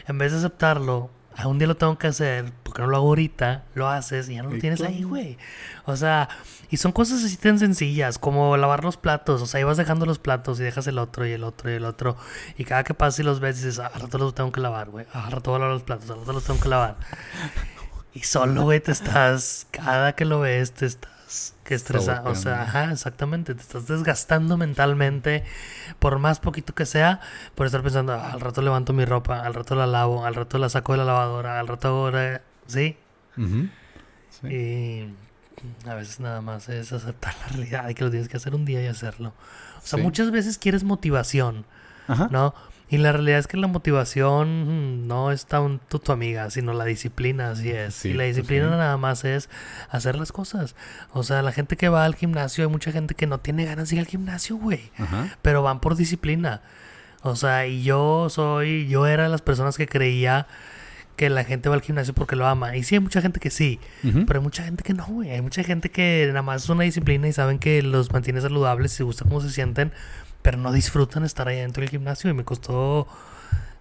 [0.06, 1.10] En vez de aceptarlo,
[1.44, 4.42] un día lo tengo que hacer, porque no lo hago ahorita, lo haces y ya
[4.42, 5.36] no lo tienes ahí, güey.
[5.84, 6.28] O sea,
[6.70, 9.42] y son cosas así tan sencillas como lavar los platos.
[9.42, 11.84] O sea, ibas dejando los platos y dejas el otro y el otro y el
[11.84, 12.16] otro.
[12.56, 15.06] Y cada que pasas y los ves dices, ah, rato los tengo que lavar, güey.
[15.12, 16.96] Al rato voy a lavar los platos, al rato los tengo que lavar.
[18.12, 21.13] Y solo, güey, te estás, cada que lo ves, te estás
[21.64, 25.44] que estresa, o sea, ajá, exactamente, te estás desgastando mentalmente,
[25.98, 27.20] por más poquito que sea,
[27.54, 30.58] por estar pensando, ah, al rato levanto mi ropa, al rato la lavo, al rato
[30.58, 32.96] la saco de la lavadora, al rato ahora, ¿sí?
[34.40, 34.46] sí.
[34.48, 35.14] Y
[35.88, 38.64] a veces nada más es aceptar la realidad y que lo tienes que hacer un
[38.64, 39.32] día y hacerlo.
[39.82, 41.64] O sea, muchas veces quieres motivación,
[42.30, 42.54] ¿no?
[42.94, 47.50] Y la realidad es que la motivación no es tanto tu amiga, sino la disciplina,
[47.50, 47.94] así es.
[47.94, 48.70] Sí, y la pues disciplina sí.
[48.70, 49.48] nada más es
[49.90, 50.76] hacer las cosas.
[51.12, 53.90] O sea, la gente que va al gimnasio, hay mucha gente que no tiene ganas
[53.90, 54.92] de ir al gimnasio, güey.
[54.96, 55.36] Ajá.
[55.42, 56.62] Pero van por disciplina.
[57.22, 60.46] O sea, y yo soy, yo era de las personas que creía
[61.16, 62.76] que la gente va al gimnasio porque lo ama.
[62.76, 63.80] Y sí, hay mucha gente que sí.
[64.02, 65.30] Pero hay mucha gente que no, güey.
[65.30, 68.92] Hay mucha gente que nada más es una disciplina y saben que los mantiene saludables
[68.92, 69.92] y se gusta cómo se sienten,
[70.44, 72.28] pero no disfrutan estar ahí dentro del gimnasio.
[72.28, 73.08] Y me costó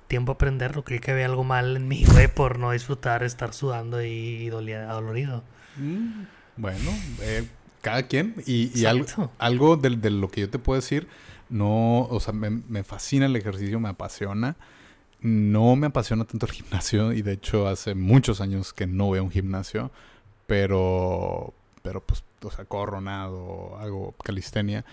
[0.08, 0.86] tiempo aprenderlo.
[0.86, 4.90] Creí que había algo mal en mí, güey, por no disfrutar estar sudando y dolia-
[4.90, 5.44] adolorido.
[5.76, 6.24] Mm,
[6.56, 6.90] Bueno,
[7.22, 7.46] eh,
[7.82, 8.36] cada quien.
[8.46, 11.10] Y, y algo, de, de lo que yo te puedo decir,
[11.50, 14.56] no, o sea, me, me fascina el ejercicio, me apasiona.
[15.20, 19.22] No me apasiona tanto el gimnasio y de hecho hace muchos años que no a
[19.22, 19.92] un gimnasio,
[20.48, 24.86] pero, pero pues, o sea, corro, nado, hago calistenia.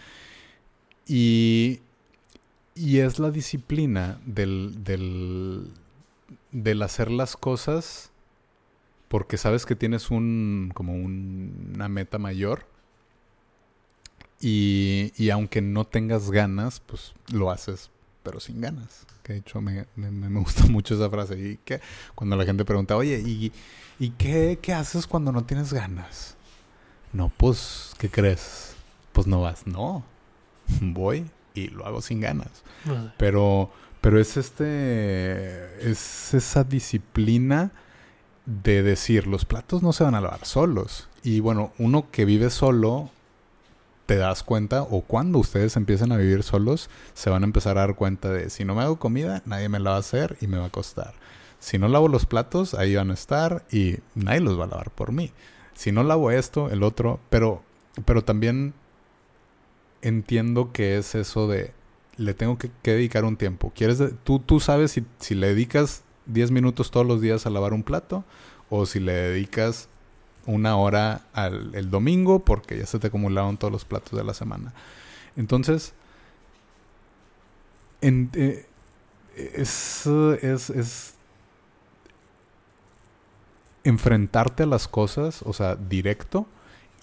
[1.13, 1.81] Y,
[2.77, 5.73] y es la disciplina del, del,
[6.53, 8.11] del hacer las cosas
[9.09, 12.65] porque sabes que tienes un como un- una meta mayor
[14.41, 17.91] y, y aunque no tengas ganas, pues lo haces,
[18.23, 19.07] pero sin ganas.
[19.23, 21.39] Que de hecho me, me, me gusta mucho esa frase.
[21.39, 21.81] Y que
[22.15, 23.53] cuando la gente pregunta, oye, ¿y,
[23.99, 26.37] y qué, qué haces cuando no tienes ganas?
[27.13, 28.75] No, pues, ¿qué crees?
[29.13, 29.67] Pues no vas.
[29.67, 30.05] No,
[30.81, 32.63] voy y lo hago sin ganas.
[33.17, 37.73] Pero, pero es este, es esa disciplina
[38.47, 41.09] de decir, los platos no se van a lavar solos.
[41.23, 43.11] Y bueno, uno que vive solo,
[44.07, 47.83] te das cuenta, o cuando ustedes empiecen a vivir solos, se van a empezar a
[47.83, 50.47] dar cuenta de, si no me hago comida, nadie me la va a hacer y
[50.47, 51.15] me va a costar.
[51.61, 54.91] Si no lavo los platos, ahí van a estar y nadie los va a lavar
[54.91, 55.31] por mí.
[55.75, 57.63] Si no lavo esto, el otro, pero,
[58.05, 58.73] pero también
[60.03, 61.73] entiendo que es eso de
[62.17, 63.73] le tengo que, dedicar un tiempo.
[63.75, 67.73] ¿Quieres tú, tú sabes si, si le dedicas 10 minutos todos los días a lavar
[67.73, 68.25] un plato
[68.69, 69.89] o si le dedicas
[70.47, 74.35] una hora al el domingo porque ya se te acumularon todos los platos de la
[74.35, 74.75] semana.
[75.37, 75.95] Entonces,
[78.01, 78.67] en- eh,
[79.37, 80.07] es,
[80.43, 81.15] es, es
[83.85, 86.47] enfrentarte a las cosas, o sea, directo,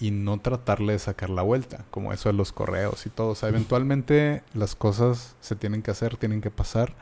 [0.00, 3.30] y no tratarle de sacar la vuelta, como eso de los correos y todo.
[3.30, 6.94] O sea, eventualmente las cosas se tienen que hacer, tienen que pasar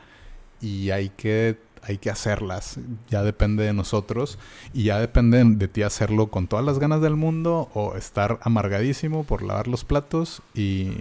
[0.61, 2.79] y hay que, hay que hacerlas.
[3.09, 4.39] Ya depende de nosotros
[4.73, 9.23] y ya depende de ti hacerlo con todas las ganas del mundo o estar amargadísimo
[9.23, 10.93] por lavar los platos y,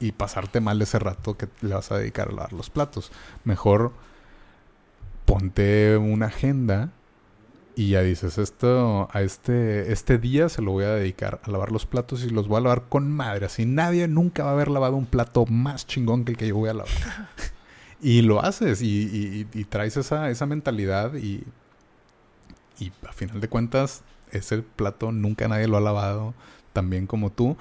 [0.00, 3.12] y pasarte mal ese rato que le vas a dedicar a lavar los platos.
[3.44, 3.92] Mejor
[5.26, 6.90] ponte una agenda
[7.78, 11.70] y ya dices, esto, a este, este día se lo voy a dedicar a lavar
[11.70, 13.46] los platos y los voy a lavar con madre.
[13.46, 16.56] Así nadie nunca va a haber lavado un plato más chingón que el que yo
[16.56, 16.90] voy a lavar.
[18.02, 21.44] y lo haces y, y- traes esa, esa mentalidad y,
[22.80, 26.34] y a final de cuentas ese plato nunca nadie lo ha lavado
[26.72, 27.56] tan bien como tú.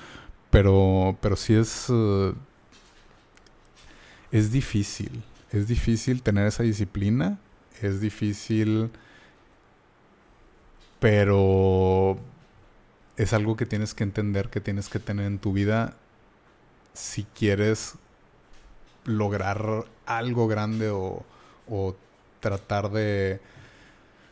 [0.50, 2.34] Pero, pero sí es, eh,
[4.32, 5.24] es difícil.
[5.52, 7.40] Es difícil tener esa disciplina.
[7.82, 8.90] Es difícil
[11.00, 12.18] pero
[13.18, 15.96] es algo que tienes que entender, que tienes que tener en tu vida
[16.94, 17.96] si quieres
[19.06, 21.24] lograr algo grande o,
[21.70, 21.96] o
[22.40, 23.40] tratar de,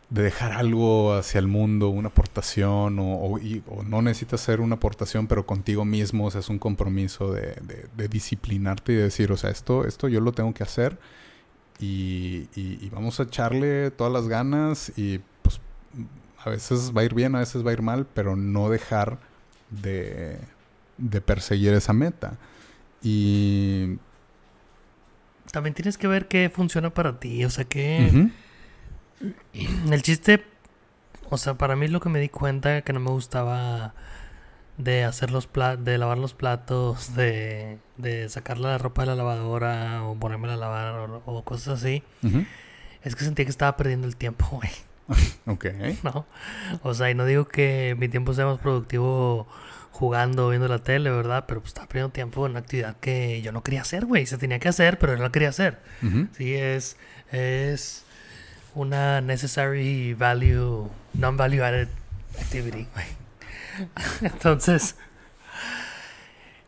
[0.10, 3.39] de dejar algo hacia el mundo, una aportación, o, o-
[3.88, 7.88] no necesitas hacer una aportación, pero contigo mismo, o sea, es un compromiso de, de-
[7.95, 10.97] de disciplinarte y de decir, o sea, esto, esto yo lo tengo que hacer
[11.80, 15.21] y, y- y vamos a echarle todas las ganas y
[16.46, 19.18] a veces va a ir bien, a veces va a ir mal, pero no dejar
[19.70, 20.38] de,
[20.98, 22.38] de perseguir esa meta.
[23.02, 23.98] Y...
[25.52, 27.46] También tienes que ver qué funciona para ti.
[27.46, 29.32] O sea, que Ujú.
[29.94, 30.44] el chiste,
[31.30, 33.94] o sea, para mí lo que me di cuenta que no me gustaba
[34.78, 39.16] de hacer los pla- de lavar los platos, de, de sacar la ropa de la
[39.16, 42.04] lavadora o ponerme a lavar o, o cosas así,
[43.04, 44.70] es que sentía que estaba perdiendo el tiempo, güey.
[45.48, 45.65] Ok.
[46.04, 46.26] ¿no?
[46.84, 49.47] O sea, y no digo que mi tiempo sea más productivo
[49.91, 51.45] jugando, viendo la tele, ¿verdad?
[51.47, 54.26] Pero pues estaba perdiendo tiempo en una actividad que yo no quería hacer, güey.
[54.26, 55.80] Se tenía que hacer, pero yo no la quería hacer.
[56.36, 56.97] Sí, es,
[57.32, 58.03] es
[58.74, 61.88] una necessary value, non-value added
[62.39, 63.06] activity, güey.
[64.22, 64.95] Entonces,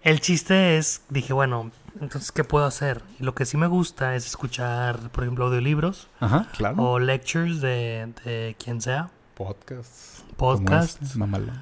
[0.03, 1.71] el chiste es, dije, bueno,
[2.01, 3.01] entonces, ¿qué puedo hacer?
[3.19, 6.75] Y lo que sí me gusta es escuchar, por ejemplo, audiolibros Ajá, claro.
[6.81, 10.23] o lectures de, de quien sea, Podcasts.
[10.35, 11.15] podcasts.
[11.15, 11.61] Mamalón.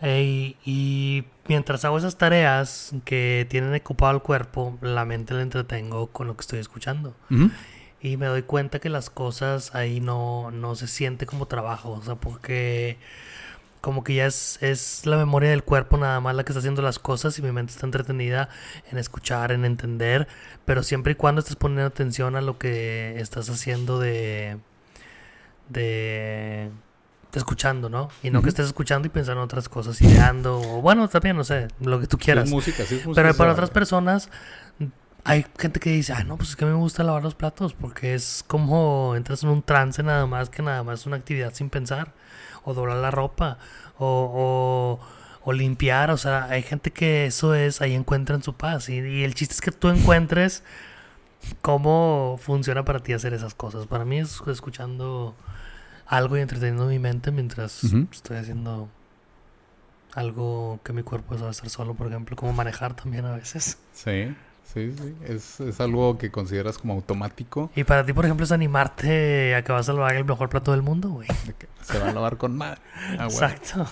[0.00, 6.06] Ey, y mientras hago esas tareas que tienen ocupado el cuerpo, la mente la entretengo
[6.08, 7.16] con lo que estoy escuchando.
[8.00, 11.90] Y me doy cuenta que las cosas ahí no, no se siente como trabajo.
[11.90, 12.96] O sea, porque
[13.88, 16.82] como que ya es, es la memoria del cuerpo nada más la que está haciendo
[16.82, 18.50] las cosas y mi mente está entretenida
[18.92, 20.28] en escuchar, en entender.
[20.66, 24.58] Pero siempre y cuando estés poniendo atención a lo que estás haciendo de...
[25.70, 26.70] de
[27.32, 28.10] escuchando, ¿no?
[28.22, 31.44] Y no que estés escuchando y pensando en otras cosas, ideando, o bueno, también, no
[31.44, 32.44] sé, lo que tú Sí, quieras.
[32.44, 34.28] es música, sí, es música, Pero para otras personas,
[35.24, 38.14] hay gente que dice, ah, no, pues es que me gusta lavar los platos, porque
[38.14, 41.70] es como entras en un trance nada más, que nada más es una actividad sin
[41.70, 42.12] pensar,
[42.68, 43.58] o doblar la ropa,
[43.98, 45.00] o, o,
[45.42, 49.24] o limpiar, o sea, hay gente que eso es, ahí encuentran su paz, y, y
[49.24, 50.62] el chiste es que tú encuentres
[51.62, 53.86] cómo funciona para ti hacer esas cosas.
[53.86, 55.34] Para mí es escuchando
[56.06, 58.88] algo y entreteniendo mi mente mientras estoy haciendo
[60.14, 63.78] algo que mi cuerpo sabe hacer solo, por ejemplo, como manejar también a veces.
[63.92, 64.34] Sí,
[64.72, 65.14] sí, sí.
[65.26, 67.70] Es, es algo que consideras como automático.
[67.74, 70.72] Y para ti, por ejemplo, es animarte a que vas a lavar el mejor plato
[70.72, 71.28] del mundo, güey.
[71.82, 72.80] se va a lavar con madre.
[73.18, 73.24] Ah.
[73.24, 73.86] Exacto.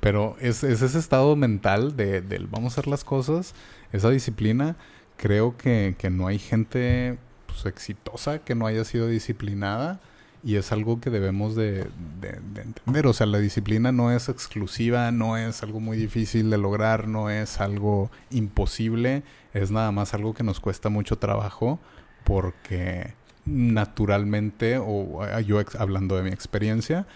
[0.00, 3.54] Pero es, es ese estado mental de, del vamos a hacer las cosas,
[3.92, 4.76] esa disciplina.
[5.16, 10.00] Creo que, que no hay gente pues, exitosa que no haya sido disciplinada
[10.44, 11.86] y es algo que debemos de,
[12.20, 13.06] de- de entender.
[13.06, 17.30] O sea, la disciplina no es exclusiva, no es algo muy difícil de lograr, no
[17.30, 19.22] es algo imposible,
[19.54, 21.78] es nada más algo que nos cuesta mucho trabajo
[22.24, 27.06] porque naturalmente, o yo hablando de mi experiencia,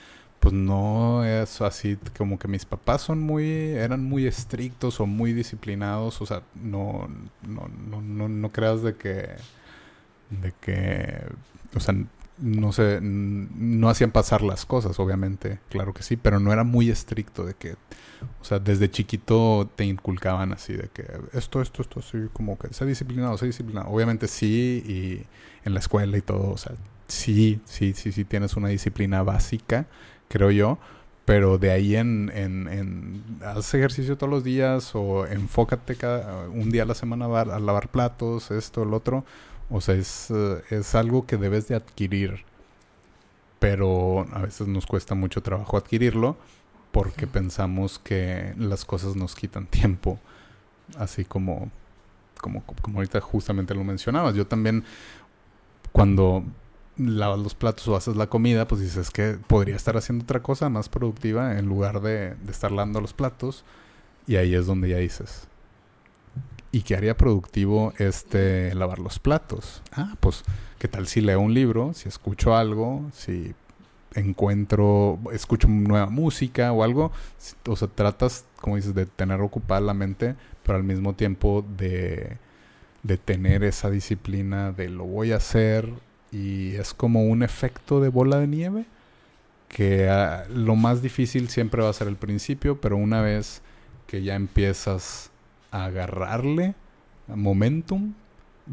[0.40, 5.32] pues no es así como que mis papás son muy eran muy estrictos o muy
[5.32, 7.08] disciplinados o sea no
[7.42, 9.30] no no no, no creas de que
[10.30, 11.22] de que
[11.74, 11.94] o sea
[12.38, 16.90] no sé no hacían pasar las cosas obviamente claro que sí pero no era muy
[16.90, 17.76] estricto de que
[18.40, 22.72] o sea desde chiquito te inculcaban así de que esto esto esto así como que
[22.74, 26.72] sé disciplinado sé disciplinado obviamente sí y en la escuela y todo o sea
[27.08, 29.86] sí sí sí sí tienes una disciplina básica
[30.28, 30.78] creo yo.
[31.24, 36.70] Pero de ahí en, en, en haz ejercicio todos los días o enfócate cada, un
[36.70, 39.24] día a la semana a lavar platos, esto, el otro.
[39.70, 42.44] O sea, es, eh, es algo que debes de adquirir.
[43.58, 46.36] Pero a veces nos cuesta mucho trabajo adquirirlo
[46.92, 50.18] porque pensamos que las cosas nos quitan tiempo.
[50.98, 51.70] Así como,
[52.40, 54.34] como, como ahorita justamente lo mencionabas.
[54.34, 54.84] Yo también
[55.92, 56.44] cuando
[56.98, 60.68] lavas los platos o haces la comida, pues dices que podría estar haciendo otra cosa
[60.68, 63.64] más productiva en lugar de, de estar lavando los platos.
[64.26, 65.48] Y ahí es donde ya dices,
[66.72, 69.82] ¿y qué haría productivo este lavar los platos?
[69.92, 70.44] Ah, pues,
[70.78, 73.54] ¿qué tal si leo un libro, si escucho algo, si
[74.14, 77.12] encuentro, escucho nueva música o algo?
[77.68, 82.36] O sea, tratas, como dices, de tener ocupada la mente, pero al mismo tiempo de,
[83.02, 85.88] de tener esa disciplina de lo voy a hacer
[86.32, 88.86] y es como un efecto de bola de nieve
[89.68, 93.62] que ah, lo más difícil siempre va a ser el principio, pero una vez
[94.06, 95.30] que ya empiezas
[95.70, 96.74] agarrarle
[97.28, 98.14] momentum,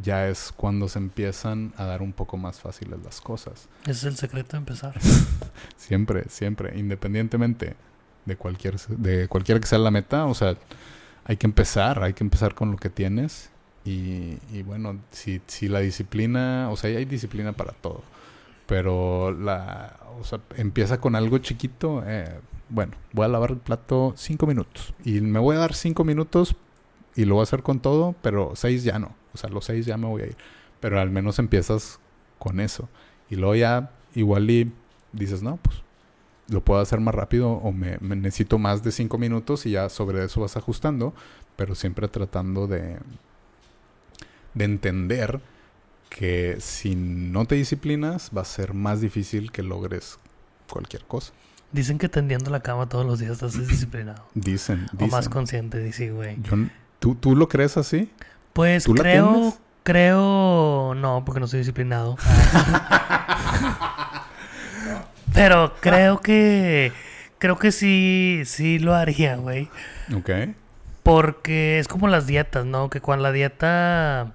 [0.01, 3.67] ya es cuando se empiezan a dar un poco más fáciles las cosas.
[3.83, 4.99] Ese es el secreto de empezar.
[5.77, 7.75] Siempre, siempre, independientemente
[8.25, 10.55] de cualquier de cualquiera que sea la meta, o sea,
[11.25, 13.49] hay que empezar, hay que empezar con lo que tienes
[13.85, 18.01] y, y bueno, si, si la disciplina, o sea, hay disciplina para todo,
[18.65, 22.39] pero la, o sea, empieza con algo chiquito, eh,
[22.69, 26.55] bueno, voy a lavar el plato cinco minutos y me voy a dar cinco minutos
[27.15, 29.85] y lo voy a hacer con todo, pero seis ya no, o sea, los seis
[29.85, 30.37] ya me voy a ir,
[30.79, 31.99] pero al menos empiezas
[32.39, 32.89] con eso
[33.29, 34.71] y luego ya igual y
[35.11, 35.77] dices, no, pues
[36.49, 39.89] lo puedo hacer más rápido o me, me necesito más de cinco minutos y ya
[39.89, 41.13] sobre eso vas ajustando,
[41.55, 42.97] pero siempre tratando de,
[44.53, 45.39] de entender
[46.09, 50.19] que si no te disciplinas va a ser más difícil que logres
[50.69, 51.33] cualquier cosa.
[51.71, 54.23] Dicen que tendiendo la cama todos los días estás disciplinado.
[54.35, 55.31] Dicen, O más dicen.
[55.31, 56.37] consciente, dice, güey.
[56.43, 56.55] Yo
[57.03, 58.09] ¿tú, ¿Tú lo crees así?
[58.53, 62.15] Pues ¿Tú la creo, creo, no, porque no soy disciplinado.
[65.33, 66.93] Pero creo que,
[67.39, 69.69] creo que sí, sí lo haría, güey.
[70.15, 70.29] Ok.
[71.01, 72.89] Porque es como las dietas, ¿no?
[72.89, 74.31] Que cuando la dieta,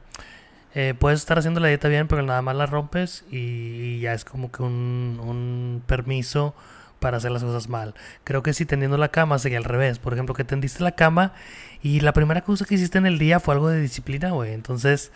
[0.75, 4.27] eh, puedes estar haciendo la dieta bien, pero nada más la rompes y ya es
[4.27, 6.55] como que un, un permiso
[7.01, 7.95] para hacer las cosas mal.
[8.25, 9.99] Creo que si tendiendo la cama sería al revés.
[9.99, 11.33] Por ejemplo, que tendiste la cama
[11.83, 14.53] y la primera cosa que hiciste en el día fue algo de disciplina, güey.
[14.53, 15.13] Entonces,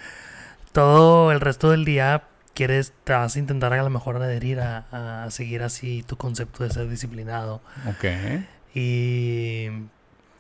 [0.73, 5.25] todo el resto del día quieres, te vas a intentar a lo mejor adherir a,
[5.25, 7.63] a seguir así tu concepto de ser disciplinado.
[7.89, 8.05] Ok.
[8.75, 9.69] Y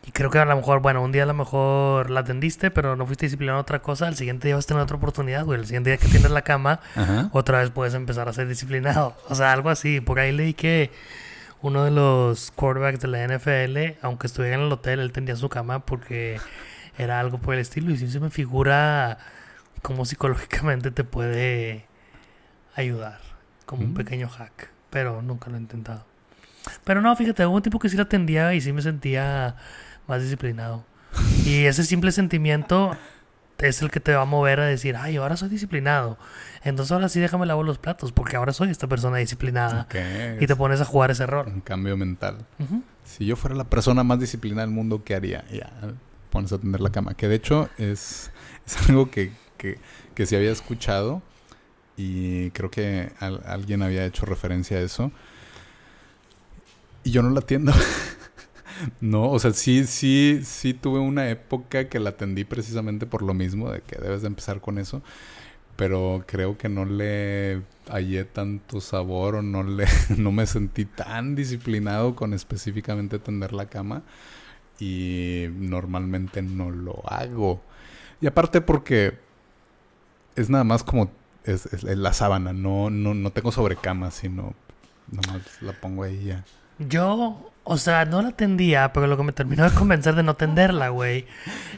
[0.04, 2.96] Y creo que a lo mejor, bueno, un día a lo mejor la atendiste, pero
[2.96, 4.08] no fuiste disciplinado en otra cosa.
[4.08, 5.60] Al siguiente día vas a tener otra oportunidad, güey.
[5.60, 7.28] El siguiente día que tienes la cama, Ajá.
[7.32, 9.16] otra vez puedes empezar a ser disciplinado.
[9.28, 10.00] O sea, algo así.
[10.00, 10.90] Por ahí leí que
[11.62, 15.48] uno de los quarterbacks de la NFL, aunque estuviera en el hotel, él tendría su
[15.48, 16.38] cama porque
[16.98, 17.90] era algo por el estilo.
[17.92, 19.18] Y sí se me figura
[19.82, 21.86] cómo psicológicamente te puede
[22.74, 23.20] ayudar.
[23.66, 23.94] Como un Mm.
[23.94, 24.68] pequeño hack.
[24.90, 26.04] Pero nunca lo he intentado.
[26.84, 29.56] Pero no, fíjate, hubo un tipo que sí la atendía y sí me sentía
[30.06, 30.84] más disciplinado.
[31.44, 32.96] Y ese simple sentimiento
[33.62, 36.18] es el que te va a mover a decir, ay, ahora soy disciplinado.
[36.64, 39.82] Entonces ahora sí déjame lavar los platos porque ahora soy esta persona disciplinada.
[39.88, 39.94] Ok,
[40.42, 41.48] Y te pones a jugar ese error.
[41.48, 42.38] Un cambio mental.
[43.04, 45.44] Si yo fuera la persona más disciplinada del mundo, ¿qué haría?
[45.52, 45.70] Ya,
[46.30, 47.14] pones a tender la cama.
[47.14, 48.30] Que de hecho es,
[48.66, 49.78] es algo que, que,
[50.14, 51.20] que sí había escuchado
[51.96, 55.10] y creo que al- alguien había hecho referencia a eso.
[57.04, 57.72] Y yo no la atiendo.
[59.00, 63.34] no, o sea, sí, sí, sí tuve una época que la atendí precisamente por lo
[63.34, 65.02] mismo, de que debes de empezar con eso.
[65.76, 69.86] Pero creo que no le hallé tanto sabor o no le
[70.18, 74.02] no me sentí tan disciplinado con específicamente tender la cama
[74.78, 77.62] y normalmente no lo hago.
[78.20, 79.18] Y aparte porque
[80.36, 81.10] es nada más como
[81.44, 84.54] es, la sábana, no, no, no tengo sobrecama, sino
[85.10, 86.44] nomás la pongo ahí ya.
[86.78, 90.34] Yo, o sea, no la atendía, pero lo que me terminó de convencer de no
[90.34, 91.26] tenderla, güey,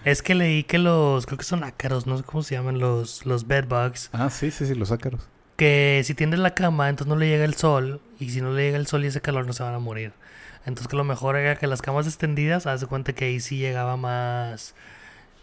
[0.05, 3.26] es que leí que los, creo que son ácaros, no sé cómo se llaman, los,
[3.26, 5.20] los bedbugs, Ah, sí, sí, sí, los ácaros.
[5.57, 8.62] que si tiendes la cama, entonces no le llega el sol, y si no le
[8.62, 10.12] llega el sol y ese calor no se van a morir.
[10.66, 13.59] Entonces que lo mejor era que las camas extendidas, haz de cuenta que ahí sí
[13.59, 14.74] llegaba más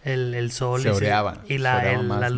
[0.03, 2.35] el, el sol Se y, oreaban, y la, oreaba el- más, la ¿no?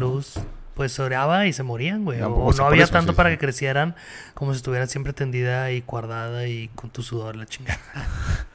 [0.73, 2.21] Pues se oreaba y se morían, güey.
[2.21, 3.35] O, no había eso, tanto sí, para sí.
[3.35, 3.95] que crecieran
[4.33, 7.79] como si estuvieran siempre tendida y guardada y con tu sudor la chingada.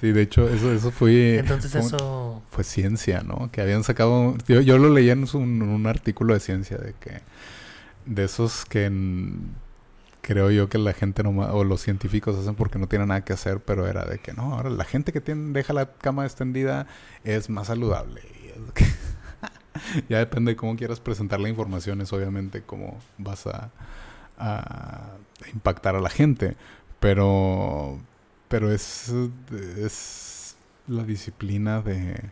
[0.00, 2.42] Sí, de hecho, eso, eso fue, Entonces fue, eso...
[2.50, 3.52] fue ciencia, ¿no?
[3.52, 7.20] Que habían sacado, yo, yo lo leí en un, un artículo de ciencia de que
[8.04, 9.54] de esos que en-
[10.22, 13.32] creo yo que la gente no o los científicos hacen porque no tienen nada que
[13.32, 16.88] hacer, pero era de que no, ahora la gente que tiene, deja la cama extendida
[17.22, 18.22] es más saludable.
[18.42, 18.84] Y es que-
[20.08, 23.70] ya depende de cómo quieras presentar la información, es obviamente cómo vas a,
[24.38, 25.16] a
[25.52, 26.56] impactar a la gente.
[27.00, 27.98] Pero,
[28.48, 29.12] pero es,
[29.78, 30.56] es
[30.86, 32.30] la disciplina de...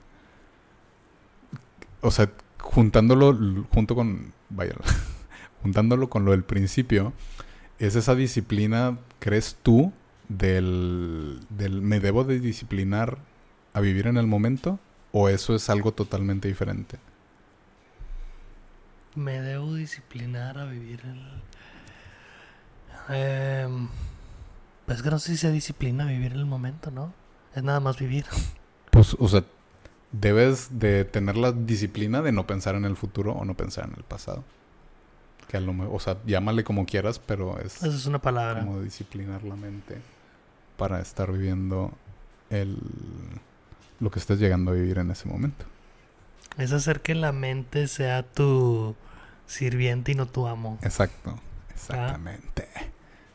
[2.00, 3.36] O sea, juntándolo
[3.72, 4.32] junto con...
[4.50, 4.74] Vaya,
[5.62, 7.12] juntándolo con lo del principio,
[7.78, 9.92] es esa disciplina, ¿crees tú,
[10.28, 13.18] del, del me debo de disciplinar
[13.72, 14.78] a vivir en el momento?
[15.12, 16.98] ¿O eso es algo totalmente diferente?
[19.18, 21.42] Me debo disciplinar a vivir el...
[23.14, 23.88] Em,
[24.86, 27.12] pues es que no sé si se disciplina vivir el momento, ¿no?
[27.54, 28.26] Es nada más vivir.
[28.92, 29.44] Pues, o sea,
[30.12, 33.94] debes de tener la disciplina de no pensar en el futuro o no pensar en
[33.96, 34.44] el pasado.
[35.48, 38.60] Que a lo me- o sea, llámale como quieras, pero es Esa es una palabra.
[38.60, 39.98] como disciplinar la mente
[40.76, 41.90] para estar viviendo
[42.50, 42.78] el
[44.00, 45.64] lo que estés llegando a vivir en ese momento.
[46.56, 48.94] Es hacer que la mente sea tu
[49.48, 50.78] sirviente y no tu amo.
[50.82, 51.36] Exacto,
[51.74, 52.68] exactamente.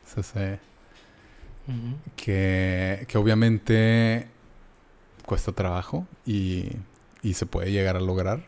[0.07, 0.59] Es ese
[1.67, 1.97] Ujú.
[2.15, 4.27] que, que obviamente
[5.25, 6.69] cuesta trabajo y,
[7.21, 8.45] y se puede llegar a lograr,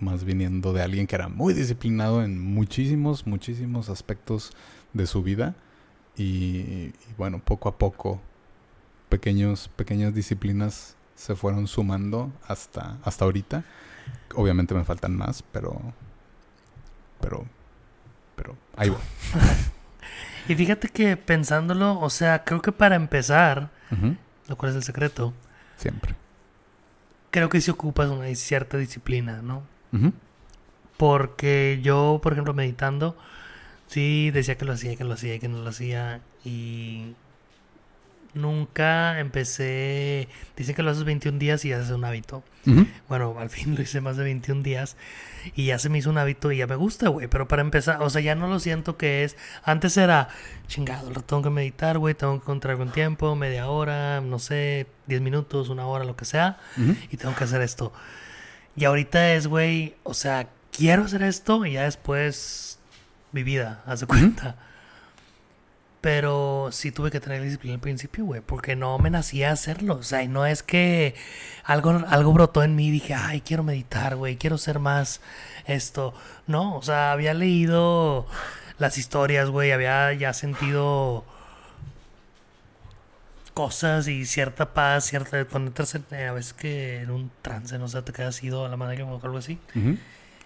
[0.00, 4.52] más viniendo de alguien que era muy disciplinado en muchísimos, muchísimos aspectos
[4.92, 5.54] de su vida
[6.16, 8.20] y, y bueno, poco a poco
[9.08, 13.64] pequeños, pequeñas disciplinas se fueron sumando hasta, hasta ahorita.
[14.34, 15.80] Obviamente me faltan más, pero,
[17.22, 17.46] pero,
[18.36, 18.98] pero ahí voy.
[20.48, 23.70] Y fíjate que pensándolo, o sea, creo que para empezar,
[24.48, 25.32] lo cual es el secreto,
[25.76, 26.16] Siempre.
[27.30, 29.62] creo que si ocupas una cierta disciplina, ¿no?
[30.96, 33.16] Porque yo, por ejemplo, meditando,
[33.86, 36.20] sí decía que lo hacía, que lo hacía, que no lo hacía.
[36.44, 37.14] Y
[38.34, 40.28] nunca empecé.
[40.56, 42.42] Dicen que lo haces 21 días y ya se hace un hábito.
[43.08, 44.96] Bueno, al fin lo hice más de 21 días
[45.56, 47.26] y ya se me hizo un hábito y ya me gusta, güey.
[47.26, 49.36] Pero para empezar, o sea, ya no lo siento que es.
[49.64, 50.28] Antes era
[50.68, 52.14] chingado, lo tengo que meditar, güey.
[52.14, 56.24] Tengo que encontrar con tiempo, media hora, no sé, 10 minutos, una hora, lo que
[56.24, 56.58] sea
[57.10, 57.92] y tengo que hacer esto.
[58.76, 62.78] Y ahorita es, güey, o sea, quiero hacer esto y ya después
[63.32, 64.56] mi vida, haz de cuenta.
[66.02, 69.94] Pero sí tuve que tener disciplina al principio, güey, porque no me nacía hacerlo.
[69.94, 71.14] O sea, y no es que
[71.64, 75.20] algo, algo brotó en mí y dije, ay, quiero meditar, güey, quiero ser más
[75.64, 76.12] esto.
[76.48, 78.26] No, o sea, había leído
[78.78, 81.24] las historias, güey, había ya sentido
[83.54, 85.44] cosas y cierta paz, cierta.
[85.44, 88.64] Cuando entras en- eh, a veces que en un trance, no sé, te quedas ido
[88.64, 89.58] a la madre o algo así.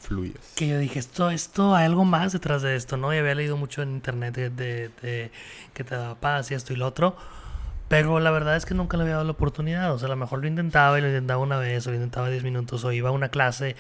[0.07, 0.53] Fluyes.
[0.55, 3.13] Que yo dije, esto, esto, hay algo más detrás de esto, ¿no?
[3.15, 5.31] Y había leído mucho en internet de, de- de
[5.75, 7.17] que te daba paz y esto y lo otro.
[7.89, 9.93] Pero la verdad es que nunca le había dado la oportunidad.
[9.95, 12.29] O sea, a lo mejor lo intentaba y lo intentaba una vez, o lo intentaba
[12.31, 13.77] 10 minutos, o iba a una clase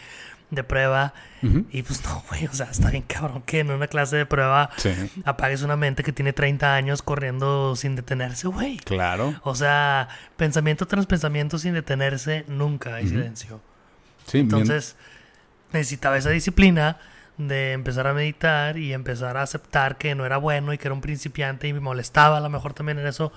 [0.50, 1.12] de prueba.
[1.42, 1.64] Ujú.
[1.72, 4.70] Y pues no, güey, o sea, está bien cabrón que en una clase de prueba
[4.76, 4.90] Sí,
[5.24, 8.76] apagues una mente que tiene 30 años corriendo sin detenerse, güey.
[8.76, 9.34] claro.
[9.42, 13.14] O sea, pensamiento tras pensamiento sin detenerse, nunca hay Ujú.
[13.14, 13.60] silencio.
[14.26, 14.94] Sí, bien- Entonces,
[15.72, 16.98] necesitaba esa disciplina
[17.38, 20.94] de empezar a meditar y empezar a aceptar que no era bueno y que era
[20.94, 22.38] un principiante y me molestaba.
[22.38, 23.32] A lo mejor también en eso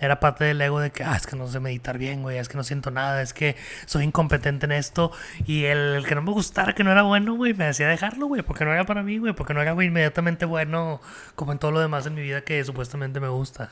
[0.00, 2.48] era parte del ego de que, ah, es que no sé meditar bien, güey, es
[2.48, 3.56] que no siento nada, es que
[3.86, 5.10] soy incompetente en esto.
[5.46, 8.26] Y el, el que no me gustara, que no era bueno, güey, me hacía dejarlo,
[8.26, 11.00] güey, porque no era para mí, güey, porque no era, güey, inmediatamente bueno
[11.34, 13.70] como en todo lo demás en mi vida que supuestamente me gusta.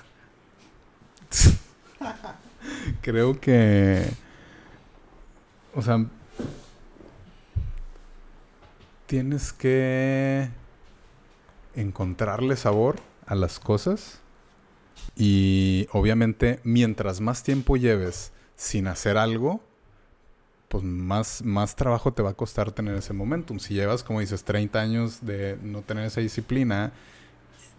[3.01, 4.09] Creo que.
[5.75, 6.05] O sea.
[9.09, 10.51] Tienes que
[11.75, 14.21] encontrarle sabor a las cosas.
[15.17, 19.63] Y obviamente, mientras más tiempo lleves sin hacer algo,
[20.69, 23.59] pues más, más trabajo te va a costar tener ese momentum.
[23.59, 26.93] Si llevas, como dices, 30 años de no tener esa disciplina,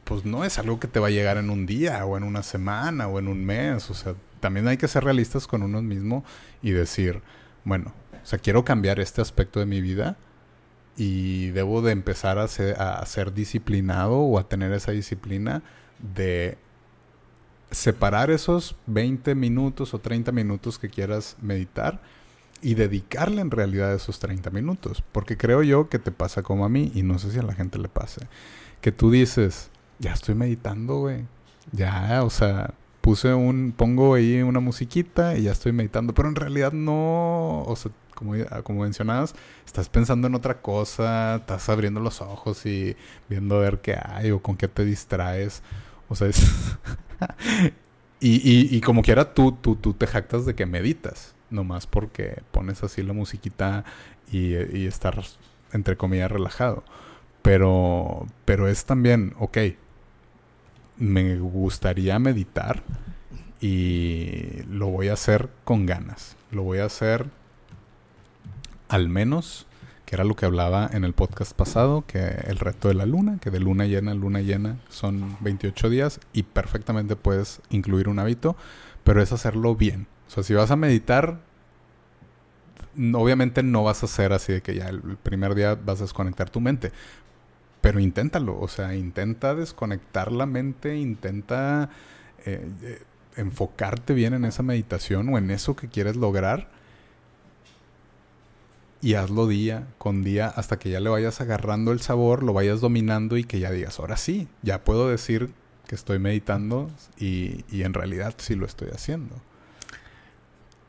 [0.05, 2.41] pues no es algo que te va a llegar en un día o en una
[2.41, 3.87] semana o en un mes.
[3.91, 6.23] O sea, también hay que ser realistas con uno mismo
[6.63, 7.21] y decir,
[7.65, 10.17] bueno, o sea, quiero cambiar este aspecto de mi vida
[10.99, 15.63] y debo de empezar a ser, a ser disciplinado o a tener esa disciplina
[16.13, 16.57] de
[17.71, 22.01] separar esos 20 minutos o 30 minutos que quieras meditar
[22.61, 25.01] y dedicarle en realidad esos 30 minutos.
[25.13, 27.53] Porque creo yo que te pasa como a mí y no sé si a la
[27.53, 28.27] gente le pase.
[28.81, 29.69] Que tú dices,
[29.99, 31.25] ya estoy meditando, güey.
[31.71, 36.13] Ya, o sea, puse un, pongo ahí una musiquita y ya estoy meditando.
[36.13, 39.33] Pero en realidad no, o sea, como, como mencionabas,
[39.65, 42.97] estás pensando en otra cosa, estás abriendo los ojos y
[43.29, 45.63] viendo a ver qué hay o con qué te distraes.
[46.09, 46.41] O sea, es...
[48.19, 51.33] y, y, y como quiera, tú, tú, tú te jactas de que meditas.
[51.49, 53.85] Nomás porque pones así la musiquita
[54.31, 55.23] y, y estar,
[55.71, 56.83] entre comillas, relajado.
[57.41, 59.57] Pero, pero es también, ok,
[60.97, 62.83] me gustaría meditar
[63.61, 66.35] y lo voy a hacer con ganas.
[66.51, 67.27] Lo voy a hacer
[68.89, 69.67] al menos,
[70.05, 73.37] que era lo que hablaba en el podcast pasado, que el reto de la luna,
[73.39, 78.19] que de luna llena a luna llena son 28 días y perfectamente puedes incluir un
[78.19, 78.57] hábito,
[79.03, 80.07] pero es hacerlo bien.
[80.27, 81.39] O sea, si vas a meditar,
[83.13, 86.49] obviamente no vas a hacer así de que ya el primer día vas a desconectar
[86.49, 86.91] tu mente.
[87.81, 91.89] Pero inténtalo, o sea, intenta desconectar la mente, intenta
[92.45, 93.03] eh, eh,
[93.37, 96.78] enfocarte bien en esa meditación o en eso que quieres lograr
[99.01, 102.81] y hazlo día con día hasta que ya le vayas agarrando el sabor, lo vayas
[102.81, 105.49] dominando y que ya digas, ahora sí, ya puedo decir
[105.87, 109.35] que estoy meditando y, y en realidad sí lo estoy haciendo.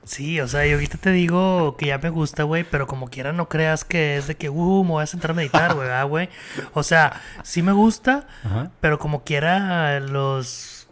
[0.04, 3.32] Sí, o sea, yo ahorita te digo que ya me gusta, güey, pero como quiera
[3.32, 6.08] no creas que es de que, uh, me voy a sentar a meditar, güey, ¿verdad,
[6.08, 6.28] güey.
[6.72, 8.70] O sea, sí me gusta, Ajá.
[8.80, 10.88] pero como quiera los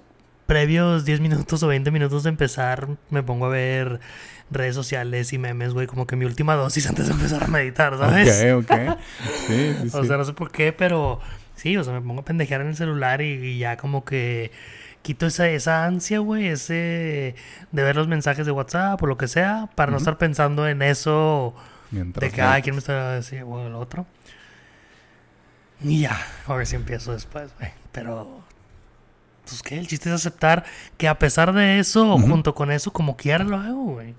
[0.47, 4.01] previos 10 minutos o 20 minutos de empezar, me pongo a ver
[4.51, 7.97] redes sociales y memes, güey, como que mi última dosis antes de empezar a meditar,
[7.99, 8.53] ¿sabes?
[8.53, 8.99] Ok, ok.
[9.47, 11.21] Sí, sí, O sea, no sé por qué, pero
[11.57, 14.51] sí, o sea, me pongo a pendejear en el celular y, y ya como que
[15.03, 17.35] quito esa, esa ansia, güey, ese
[17.73, 20.83] de ver los mensajes de WhatsApp o lo que sea, para no estar pensando en
[20.83, 21.55] eso
[21.91, 24.07] Mientras de que, ay, ¿quién me está diciendo o el otro?
[25.81, 27.71] Y ya, a ver si empiezo después, güey.
[27.93, 28.43] Pero,
[29.47, 30.65] pues qué, el chiste es aceptar
[30.97, 34.15] que a pesar de eso, junto con eso, como quiera lo hago, güey.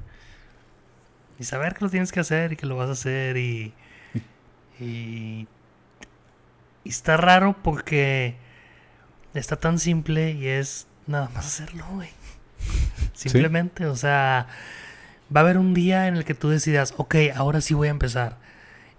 [1.40, 3.74] Y saber que lo tienes que hacer y que lo vas a hacer y...
[4.82, 5.46] Y,
[6.86, 8.36] y está raro porque
[9.34, 12.10] está tan simple y es nada más hacerlo, güey.
[13.14, 14.48] Simplemente, o sea,
[15.36, 17.92] va a haber un día en el que tú decidas, ok, ahora sí voy a
[17.92, 18.38] empezar.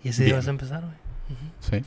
[0.05, 0.97] Y ese día vas a empezar, güey.
[1.61, 1.85] Sí,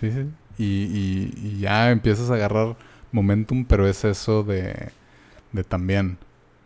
[0.00, 0.28] sí, sí.
[0.58, 2.74] Y, y- y ya empiezas a agarrar
[3.12, 4.90] momentum, pero es eso de,
[5.52, 6.18] de también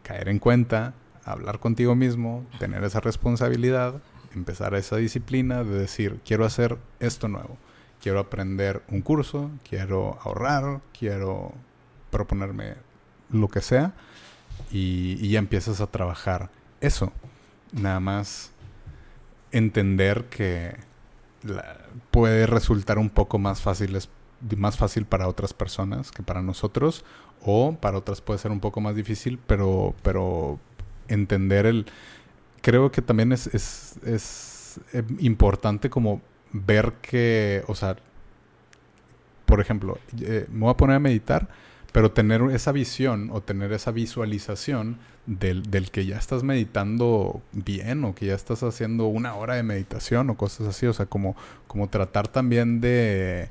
[0.02, 4.00] caer en cuenta, hablar contigo mismo, tener esa responsabilidad,
[4.34, 7.56] empezar esa disciplina de decir, quiero hacer esto nuevo,
[8.00, 11.52] quiero aprender un curso, quiero ahorrar, quiero
[12.10, 12.74] proponerme
[13.30, 13.92] lo que sea,
[14.70, 16.50] y, ya empiezas a trabajar
[16.80, 17.12] eso.
[17.72, 18.50] Nada más
[19.52, 20.76] entender que
[22.10, 23.98] puede resultar un poco más fácil
[24.56, 27.04] más fácil para otras personas que para nosotros
[27.42, 30.58] o para otras puede ser un poco más difícil, pero, pero
[31.12, 31.86] entender el...
[32.62, 36.20] Creo que también es, es, es eh, importante como
[36.52, 37.96] ver que, o sea,
[39.46, 41.48] por ejemplo, eh, me voy a poner a meditar,
[41.92, 48.04] pero tener esa visión o tener esa visualización del, del, que ya estás meditando bien
[48.04, 51.34] o que ya estás haciendo una hora de meditación o cosas así, o sea, como,
[51.66, 53.48] como tratar también de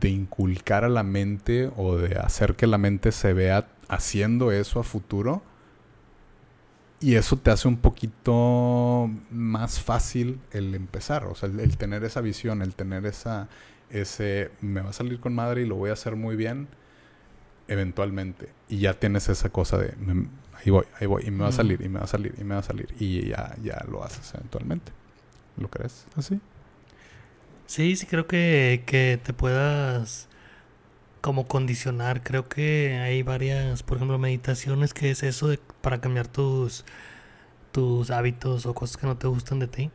[0.00, 4.80] de inculcar a la mente o de hacer que la mente se vea haciendo eso
[4.80, 5.42] a futuro.
[7.02, 12.20] Y eso te hace un poquito más fácil el empezar, o sea, el, tener esa
[12.20, 13.48] visión, el tener esa,
[13.90, 16.68] ese, me va a salir con madre y lo voy a hacer muy bien,
[17.66, 18.50] eventualmente.
[18.68, 19.94] Y ya tienes esa cosa de,
[20.54, 22.44] ahí voy, ahí voy, y me va a salir, y me va a salir, y
[22.44, 24.92] me va a salir, y ya, ya lo haces eventualmente.
[25.56, 26.40] ¿Lo crees así?
[27.66, 30.28] Sí, sí creo que, que te puedas
[31.22, 32.22] como condicionar.
[32.22, 36.84] Creo que hay varias, por ejemplo, meditaciones que es eso de, para cambiar tus,
[37.70, 39.90] tus hábitos o cosas que no te gustan de ti.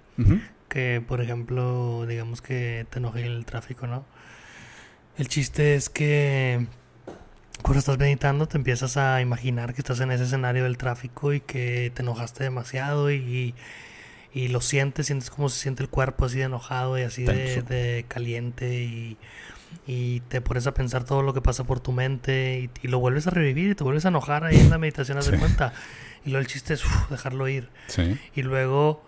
[0.67, 4.05] Que, por ejemplo, digamos que te enoje el tráfico, ¿no?
[5.17, 6.65] El chiste es que
[7.61, 11.41] cuando estás meditando te empiezas a imaginar que estás en ese escenario del tráfico y
[11.41, 13.55] que te enojaste demasiado y y
[14.47, 18.83] lo sientes, sientes cómo se siente el cuerpo así de enojado y así de, caliente
[18.83, 19.17] y,
[20.29, 23.31] te pones a pensar todo lo que pasa por tu mente y, lo vuelves a
[23.31, 25.73] revivir y te vuelves a enojar ahí en la meditación, haz de cuenta.
[26.25, 27.69] Y luego el chiste es dejarlo ir.
[28.35, 29.03] Y luego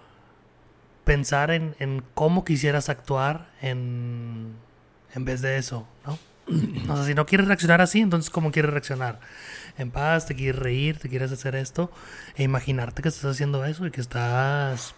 [1.03, 4.53] pensar en, en, cómo quisieras actuar en,
[5.13, 6.17] en vez de eso, ¿no?
[6.89, 9.19] O sea, si no quieres reaccionar así, entonces ¿cómo quieres reaccionar?
[9.77, 11.91] En paz, te quieres reír, te quieres hacer esto,
[12.35, 14.95] e imaginarte que estás haciendo eso y que estás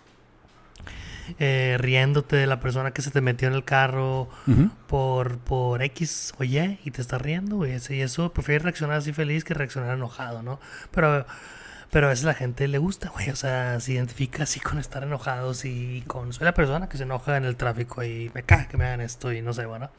[1.39, 4.29] eh, riéndote de la persona que se te metió en el carro
[4.87, 7.77] por, por X o Y y te está riendo, güey.
[7.89, 10.59] Y eso prefiere reaccionar así feliz que reaccionar enojado, ¿no?
[10.91, 11.25] Pero,
[11.89, 13.29] pero a veces la gente le gusta, güey.
[13.29, 16.33] O sea, se identifica así con estar enojados y con.
[16.33, 19.01] Soy la persona que se enoja en el tráfico y me cae que me hagan
[19.01, 19.89] esto y no sé, bueno.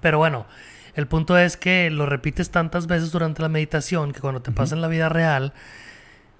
[0.00, 0.46] Pero bueno.
[0.94, 4.74] El punto es que lo repites tantas veces durante la meditación que cuando te pasa
[4.74, 5.54] en la vida real,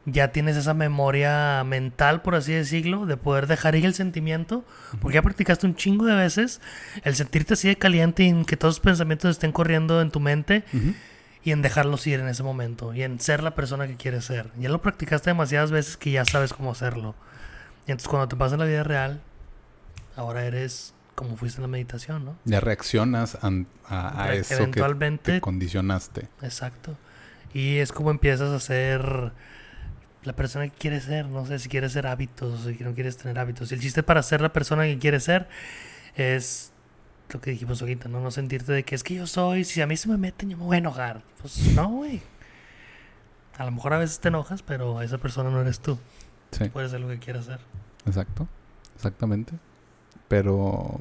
[0.04, 4.64] ya tienes esa memoria mental, por así decirlo, de poder dejar ir el sentimiento,
[5.00, 6.60] porque ya practicaste un chingo de veces
[7.04, 10.18] el sentirte así de caliente y en que todos los pensamientos estén corriendo en tu
[10.18, 10.64] mente
[11.44, 14.50] y en dejarlos ir en ese momento y en ser la persona que quieres ser.
[14.58, 17.14] Ya lo practicaste demasiadas veces que ya sabes cómo hacerlo.
[17.86, 19.20] Y entonces cuando te pasa en la vida real,
[20.16, 22.36] ahora eres como fuiste en la meditación, ¿no?
[22.44, 24.82] Ya reaccionas a, eso que
[25.22, 26.28] te condicionaste.
[26.42, 26.96] Exacto.
[27.54, 29.32] Y es como empiezas a hacer
[30.24, 31.26] la persona que quieres ser.
[31.26, 33.70] No sé si quieres ser hábitos o si no quieres tener hábitos.
[33.70, 35.48] Y el chiste para ser la persona que quieres ser
[36.16, 36.72] es
[37.30, 38.20] lo que dijimos ahorita, ¿no?
[38.20, 40.56] No sentirte de que es que yo soy, si a mí se me meten, yo
[40.56, 41.22] me voy a enojar.
[41.40, 42.20] Pues no, güey.
[43.56, 45.98] A lo mejor a veces te enojas, pero esa persona no eres tú.
[46.50, 46.68] Sí.
[46.68, 47.60] Puedes ser lo que quieras ser.
[48.06, 48.48] Exacto,
[48.96, 49.54] exactamente.
[50.28, 51.00] Pero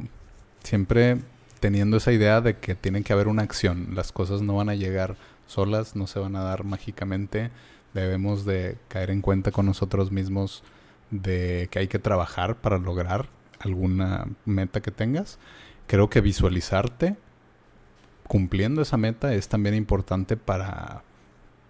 [0.64, 1.20] siempre
[1.62, 3.96] teniendo esa idea de que tiene que haber una acción.
[3.96, 5.16] Las cosas no van a llegar
[5.48, 7.52] solas, no se van a dar mágicamente
[7.94, 10.64] debemos de caer en cuenta con nosotros mismos
[11.10, 13.28] de que hay que trabajar para lograr
[13.60, 15.40] alguna meta que tengas.
[15.88, 17.18] Creo que visualizarte
[18.32, 21.04] cumpliendo esa meta es también importante para,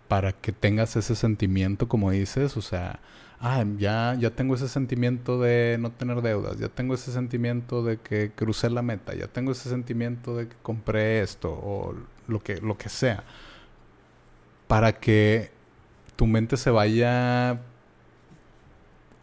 [0.07, 2.99] para que tengas ese sentimiento, como dices, o sea,
[3.39, 7.97] ah, ya, ya tengo ese sentimiento de no tener deudas, ya tengo ese sentimiento de
[7.97, 11.95] que crucé la meta, ya tengo ese sentimiento de que compré esto o
[12.27, 13.23] lo que, lo que sea.
[14.67, 15.51] Para que
[16.21, 17.59] tu mente se vaya,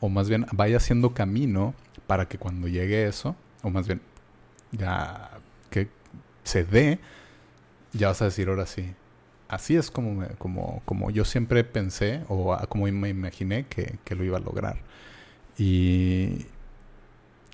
[0.01, 1.73] o más bien vaya haciendo camino
[2.09, 4.01] para que cuando llegue eso, o más bien
[4.73, 5.31] ya
[5.71, 5.87] que
[6.43, 6.99] se dé,
[7.93, 8.95] ya vas a decir ahora sí.
[9.47, 14.25] Así es como, como, como yo siempre pensé o como me imaginé que, que lo
[14.25, 14.79] iba a lograr.
[15.57, 16.47] Y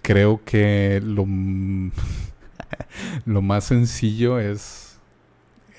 [0.01, 1.27] creo que lo,
[3.27, 4.99] lo más sencillo es,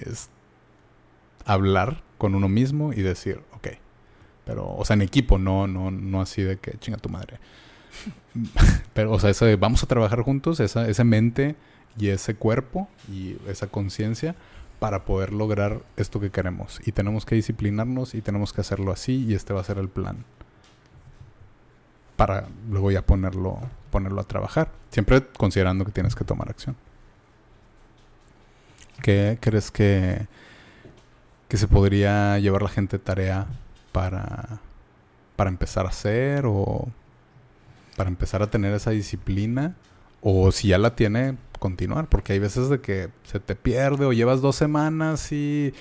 [0.01, 0.29] es
[1.45, 3.41] hablar con uno mismo y decir,
[4.45, 7.39] pero, o sea, en equipo, no, no, no así de que chinga tu madre.
[8.93, 11.55] pero, o sea, ese, vamos a trabajar juntos, esa, esa mente
[11.97, 14.35] y ese cuerpo y esa conciencia
[14.79, 16.81] para poder lograr esto que queremos.
[16.85, 19.89] Y tenemos que disciplinarnos y tenemos que hacerlo así y este va a ser el
[19.89, 20.25] plan.
[22.17, 24.69] Para luego ya ponerlo, ponerlo a trabajar.
[24.89, 26.75] Siempre considerando que tienes que tomar acción.
[29.01, 30.27] ¿Qué crees que
[31.47, 33.47] que se podría llevar la gente tarea
[33.95, 34.59] para,
[35.37, 36.85] para empezar a hacer o
[37.95, 39.77] para empezar a tener esa disciplina
[40.19, 44.11] o si ya la tiene, continuar, porque hay veces de que se te pierde o
[44.11, 45.73] llevas dos semanas y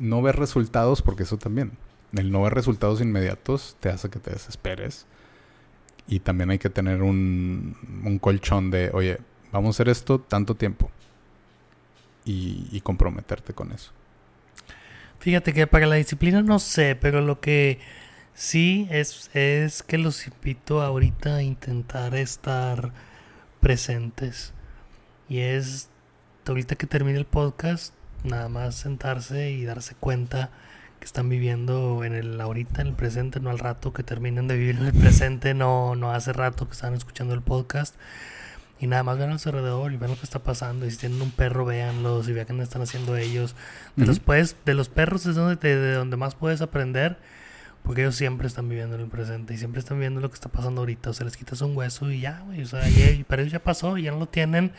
[0.00, 1.78] no ves resultados, porque eso también,
[2.16, 5.06] el no ver resultados inmediatos te hace que te desesperes.
[6.08, 9.18] Y también hay que tener un, un colchón de, oye,
[9.52, 10.90] vamos a hacer esto tanto tiempo.
[12.24, 13.92] Y, y comprometerte con eso.
[15.18, 17.78] Fíjate que para la disciplina no sé, pero lo que
[18.34, 22.92] sí es, es que los invito ahorita a intentar estar
[23.60, 24.52] presentes.
[25.28, 25.88] Y es,
[26.46, 27.94] ahorita que termine el podcast,
[28.24, 30.50] nada más sentarse y darse cuenta
[31.00, 34.56] que están viviendo en el ahorita, en el presente, no al rato que terminen de
[34.56, 37.94] vivir en el presente, no, no hace rato que están escuchando el podcast.
[38.78, 40.86] Y nada más ven a su alrededor y ven lo que está pasando.
[40.86, 42.22] Y si tienen un perro, véanlo.
[42.22, 43.56] Si vean qué están haciendo ellos.
[43.96, 47.16] De, los, pues, de los perros es donde, de donde más puedes aprender.
[47.82, 49.54] Porque ellos siempre están viviendo en el presente.
[49.54, 51.10] Y siempre están viendo lo que está pasando ahorita.
[51.10, 52.62] O sea, les quitas un hueso y ya, güey.
[52.62, 53.96] O sea, y, para ellos ya pasó.
[53.96, 54.72] Y ya no lo tienen.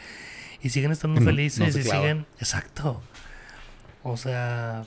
[0.61, 1.75] Y siguen estando felices.
[1.75, 2.27] y siguen...
[2.39, 3.01] Exacto.
[4.03, 4.85] O sea...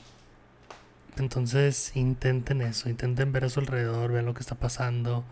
[1.17, 2.89] Entonces intenten eso.
[2.89, 4.13] Intenten ver a su alrededor.
[4.13, 5.25] Vean lo que está pasando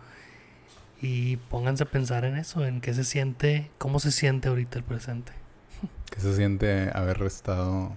[1.01, 4.83] y pónganse a pensar en eso, en qué se siente, cómo se siente ahorita el
[4.83, 5.31] presente.
[6.11, 7.95] ¿Qué se siente haber estado,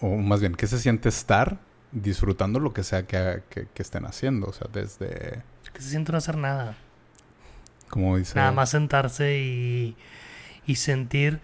[0.00, 1.58] o más bien, qué se siente estar
[1.92, 3.42] disfrutando lo que sea que,
[3.76, 4.48] estén haciendo?
[4.48, 5.42] O sea, desde...
[5.72, 6.76] ¿Qué se siente no hacer nada?
[7.88, 8.34] Como dice...
[8.34, 9.96] Nada más sentarse y,
[10.66, 11.40] y sentir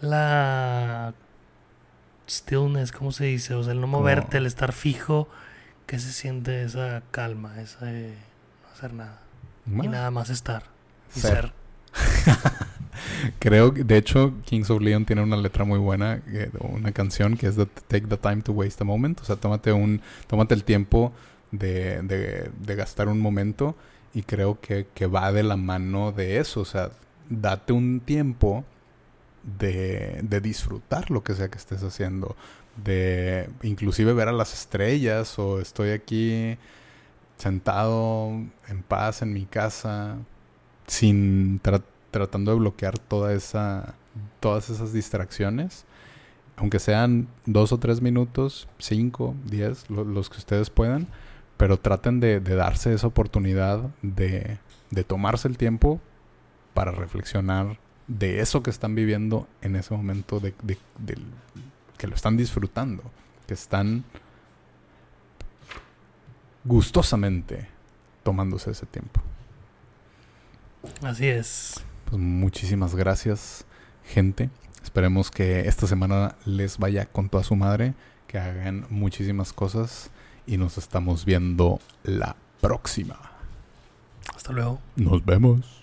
[0.00, 1.14] la
[2.28, 3.54] stillness, ¿cómo se dice?
[3.54, 5.28] O sea, el no moverte, el estar fijo,
[5.86, 8.14] ¿qué se siente esa calma, ese
[8.62, 9.27] no hacer nada?
[9.70, 10.64] Y nada más estar.
[11.14, 11.52] Y ser.
[13.38, 17.36] Creo que, de hecho, Kings of Leon tiene una letra muy buena, eh, una canción
[17.36, 19.20] que es de Take the Time to Waste a Moment.
[19.20, 21.12] O sea, tómate, un, tómate el tiempo
[21.50, 23.76] de, de, de gastar un momento.
[24.14, 26.60] Y creo que, que, va de la mano de eso.
[26.60, 26.90] O sea,
[27.28, 28.64] date un tiempo
[29.58, 32.36] de, de disfrutar lo que sea que estés haciendo.
[32.84, 36.56] De inclusive ver a las estrellas o estoy aquí
[37.38, 38.30] sentado
[38.68, 40.16] en paz en mi casa,
[40.86, 41.60] sin
[42.10, 43.94] tratando de bloquear toda esa,
[44.40, 45.84] todas esas distracciones,
[46.56, 51.06] aunque sean dos o tres minutos, cinco, diez, los que ustedes puedan,
[51.56, 54.58] pero traten de, darse esa oportunidad de,
[55.06, 56.00] tomarse el tiempo
[56.74, 57.78] para reflexionar
[58.08, 60.54] de eso que están viviendo en ese momento, de,
[61.96, 63.02] que lo están disfrutando,
[63.46, 64.04] que están
[66.68, 67.66] gustosamente
[68.22, 69.20] tomándose ese tiempo.
[71.02, 71.82] Así es.
[72.04, 73.64] Pues muchísimas gracias,
[74.04, 74.50] gente.
[74.82, 77.94] Esperemos que esta semana les vaya con toda su madre,
[78.26, 80.10] que hagan muchísimas cosas
[80.46, 83.18] y nos estamos viendo la próxima.
[84.34, 84.78] Hasta luego.
[84.96, 85.77] Nos vemos.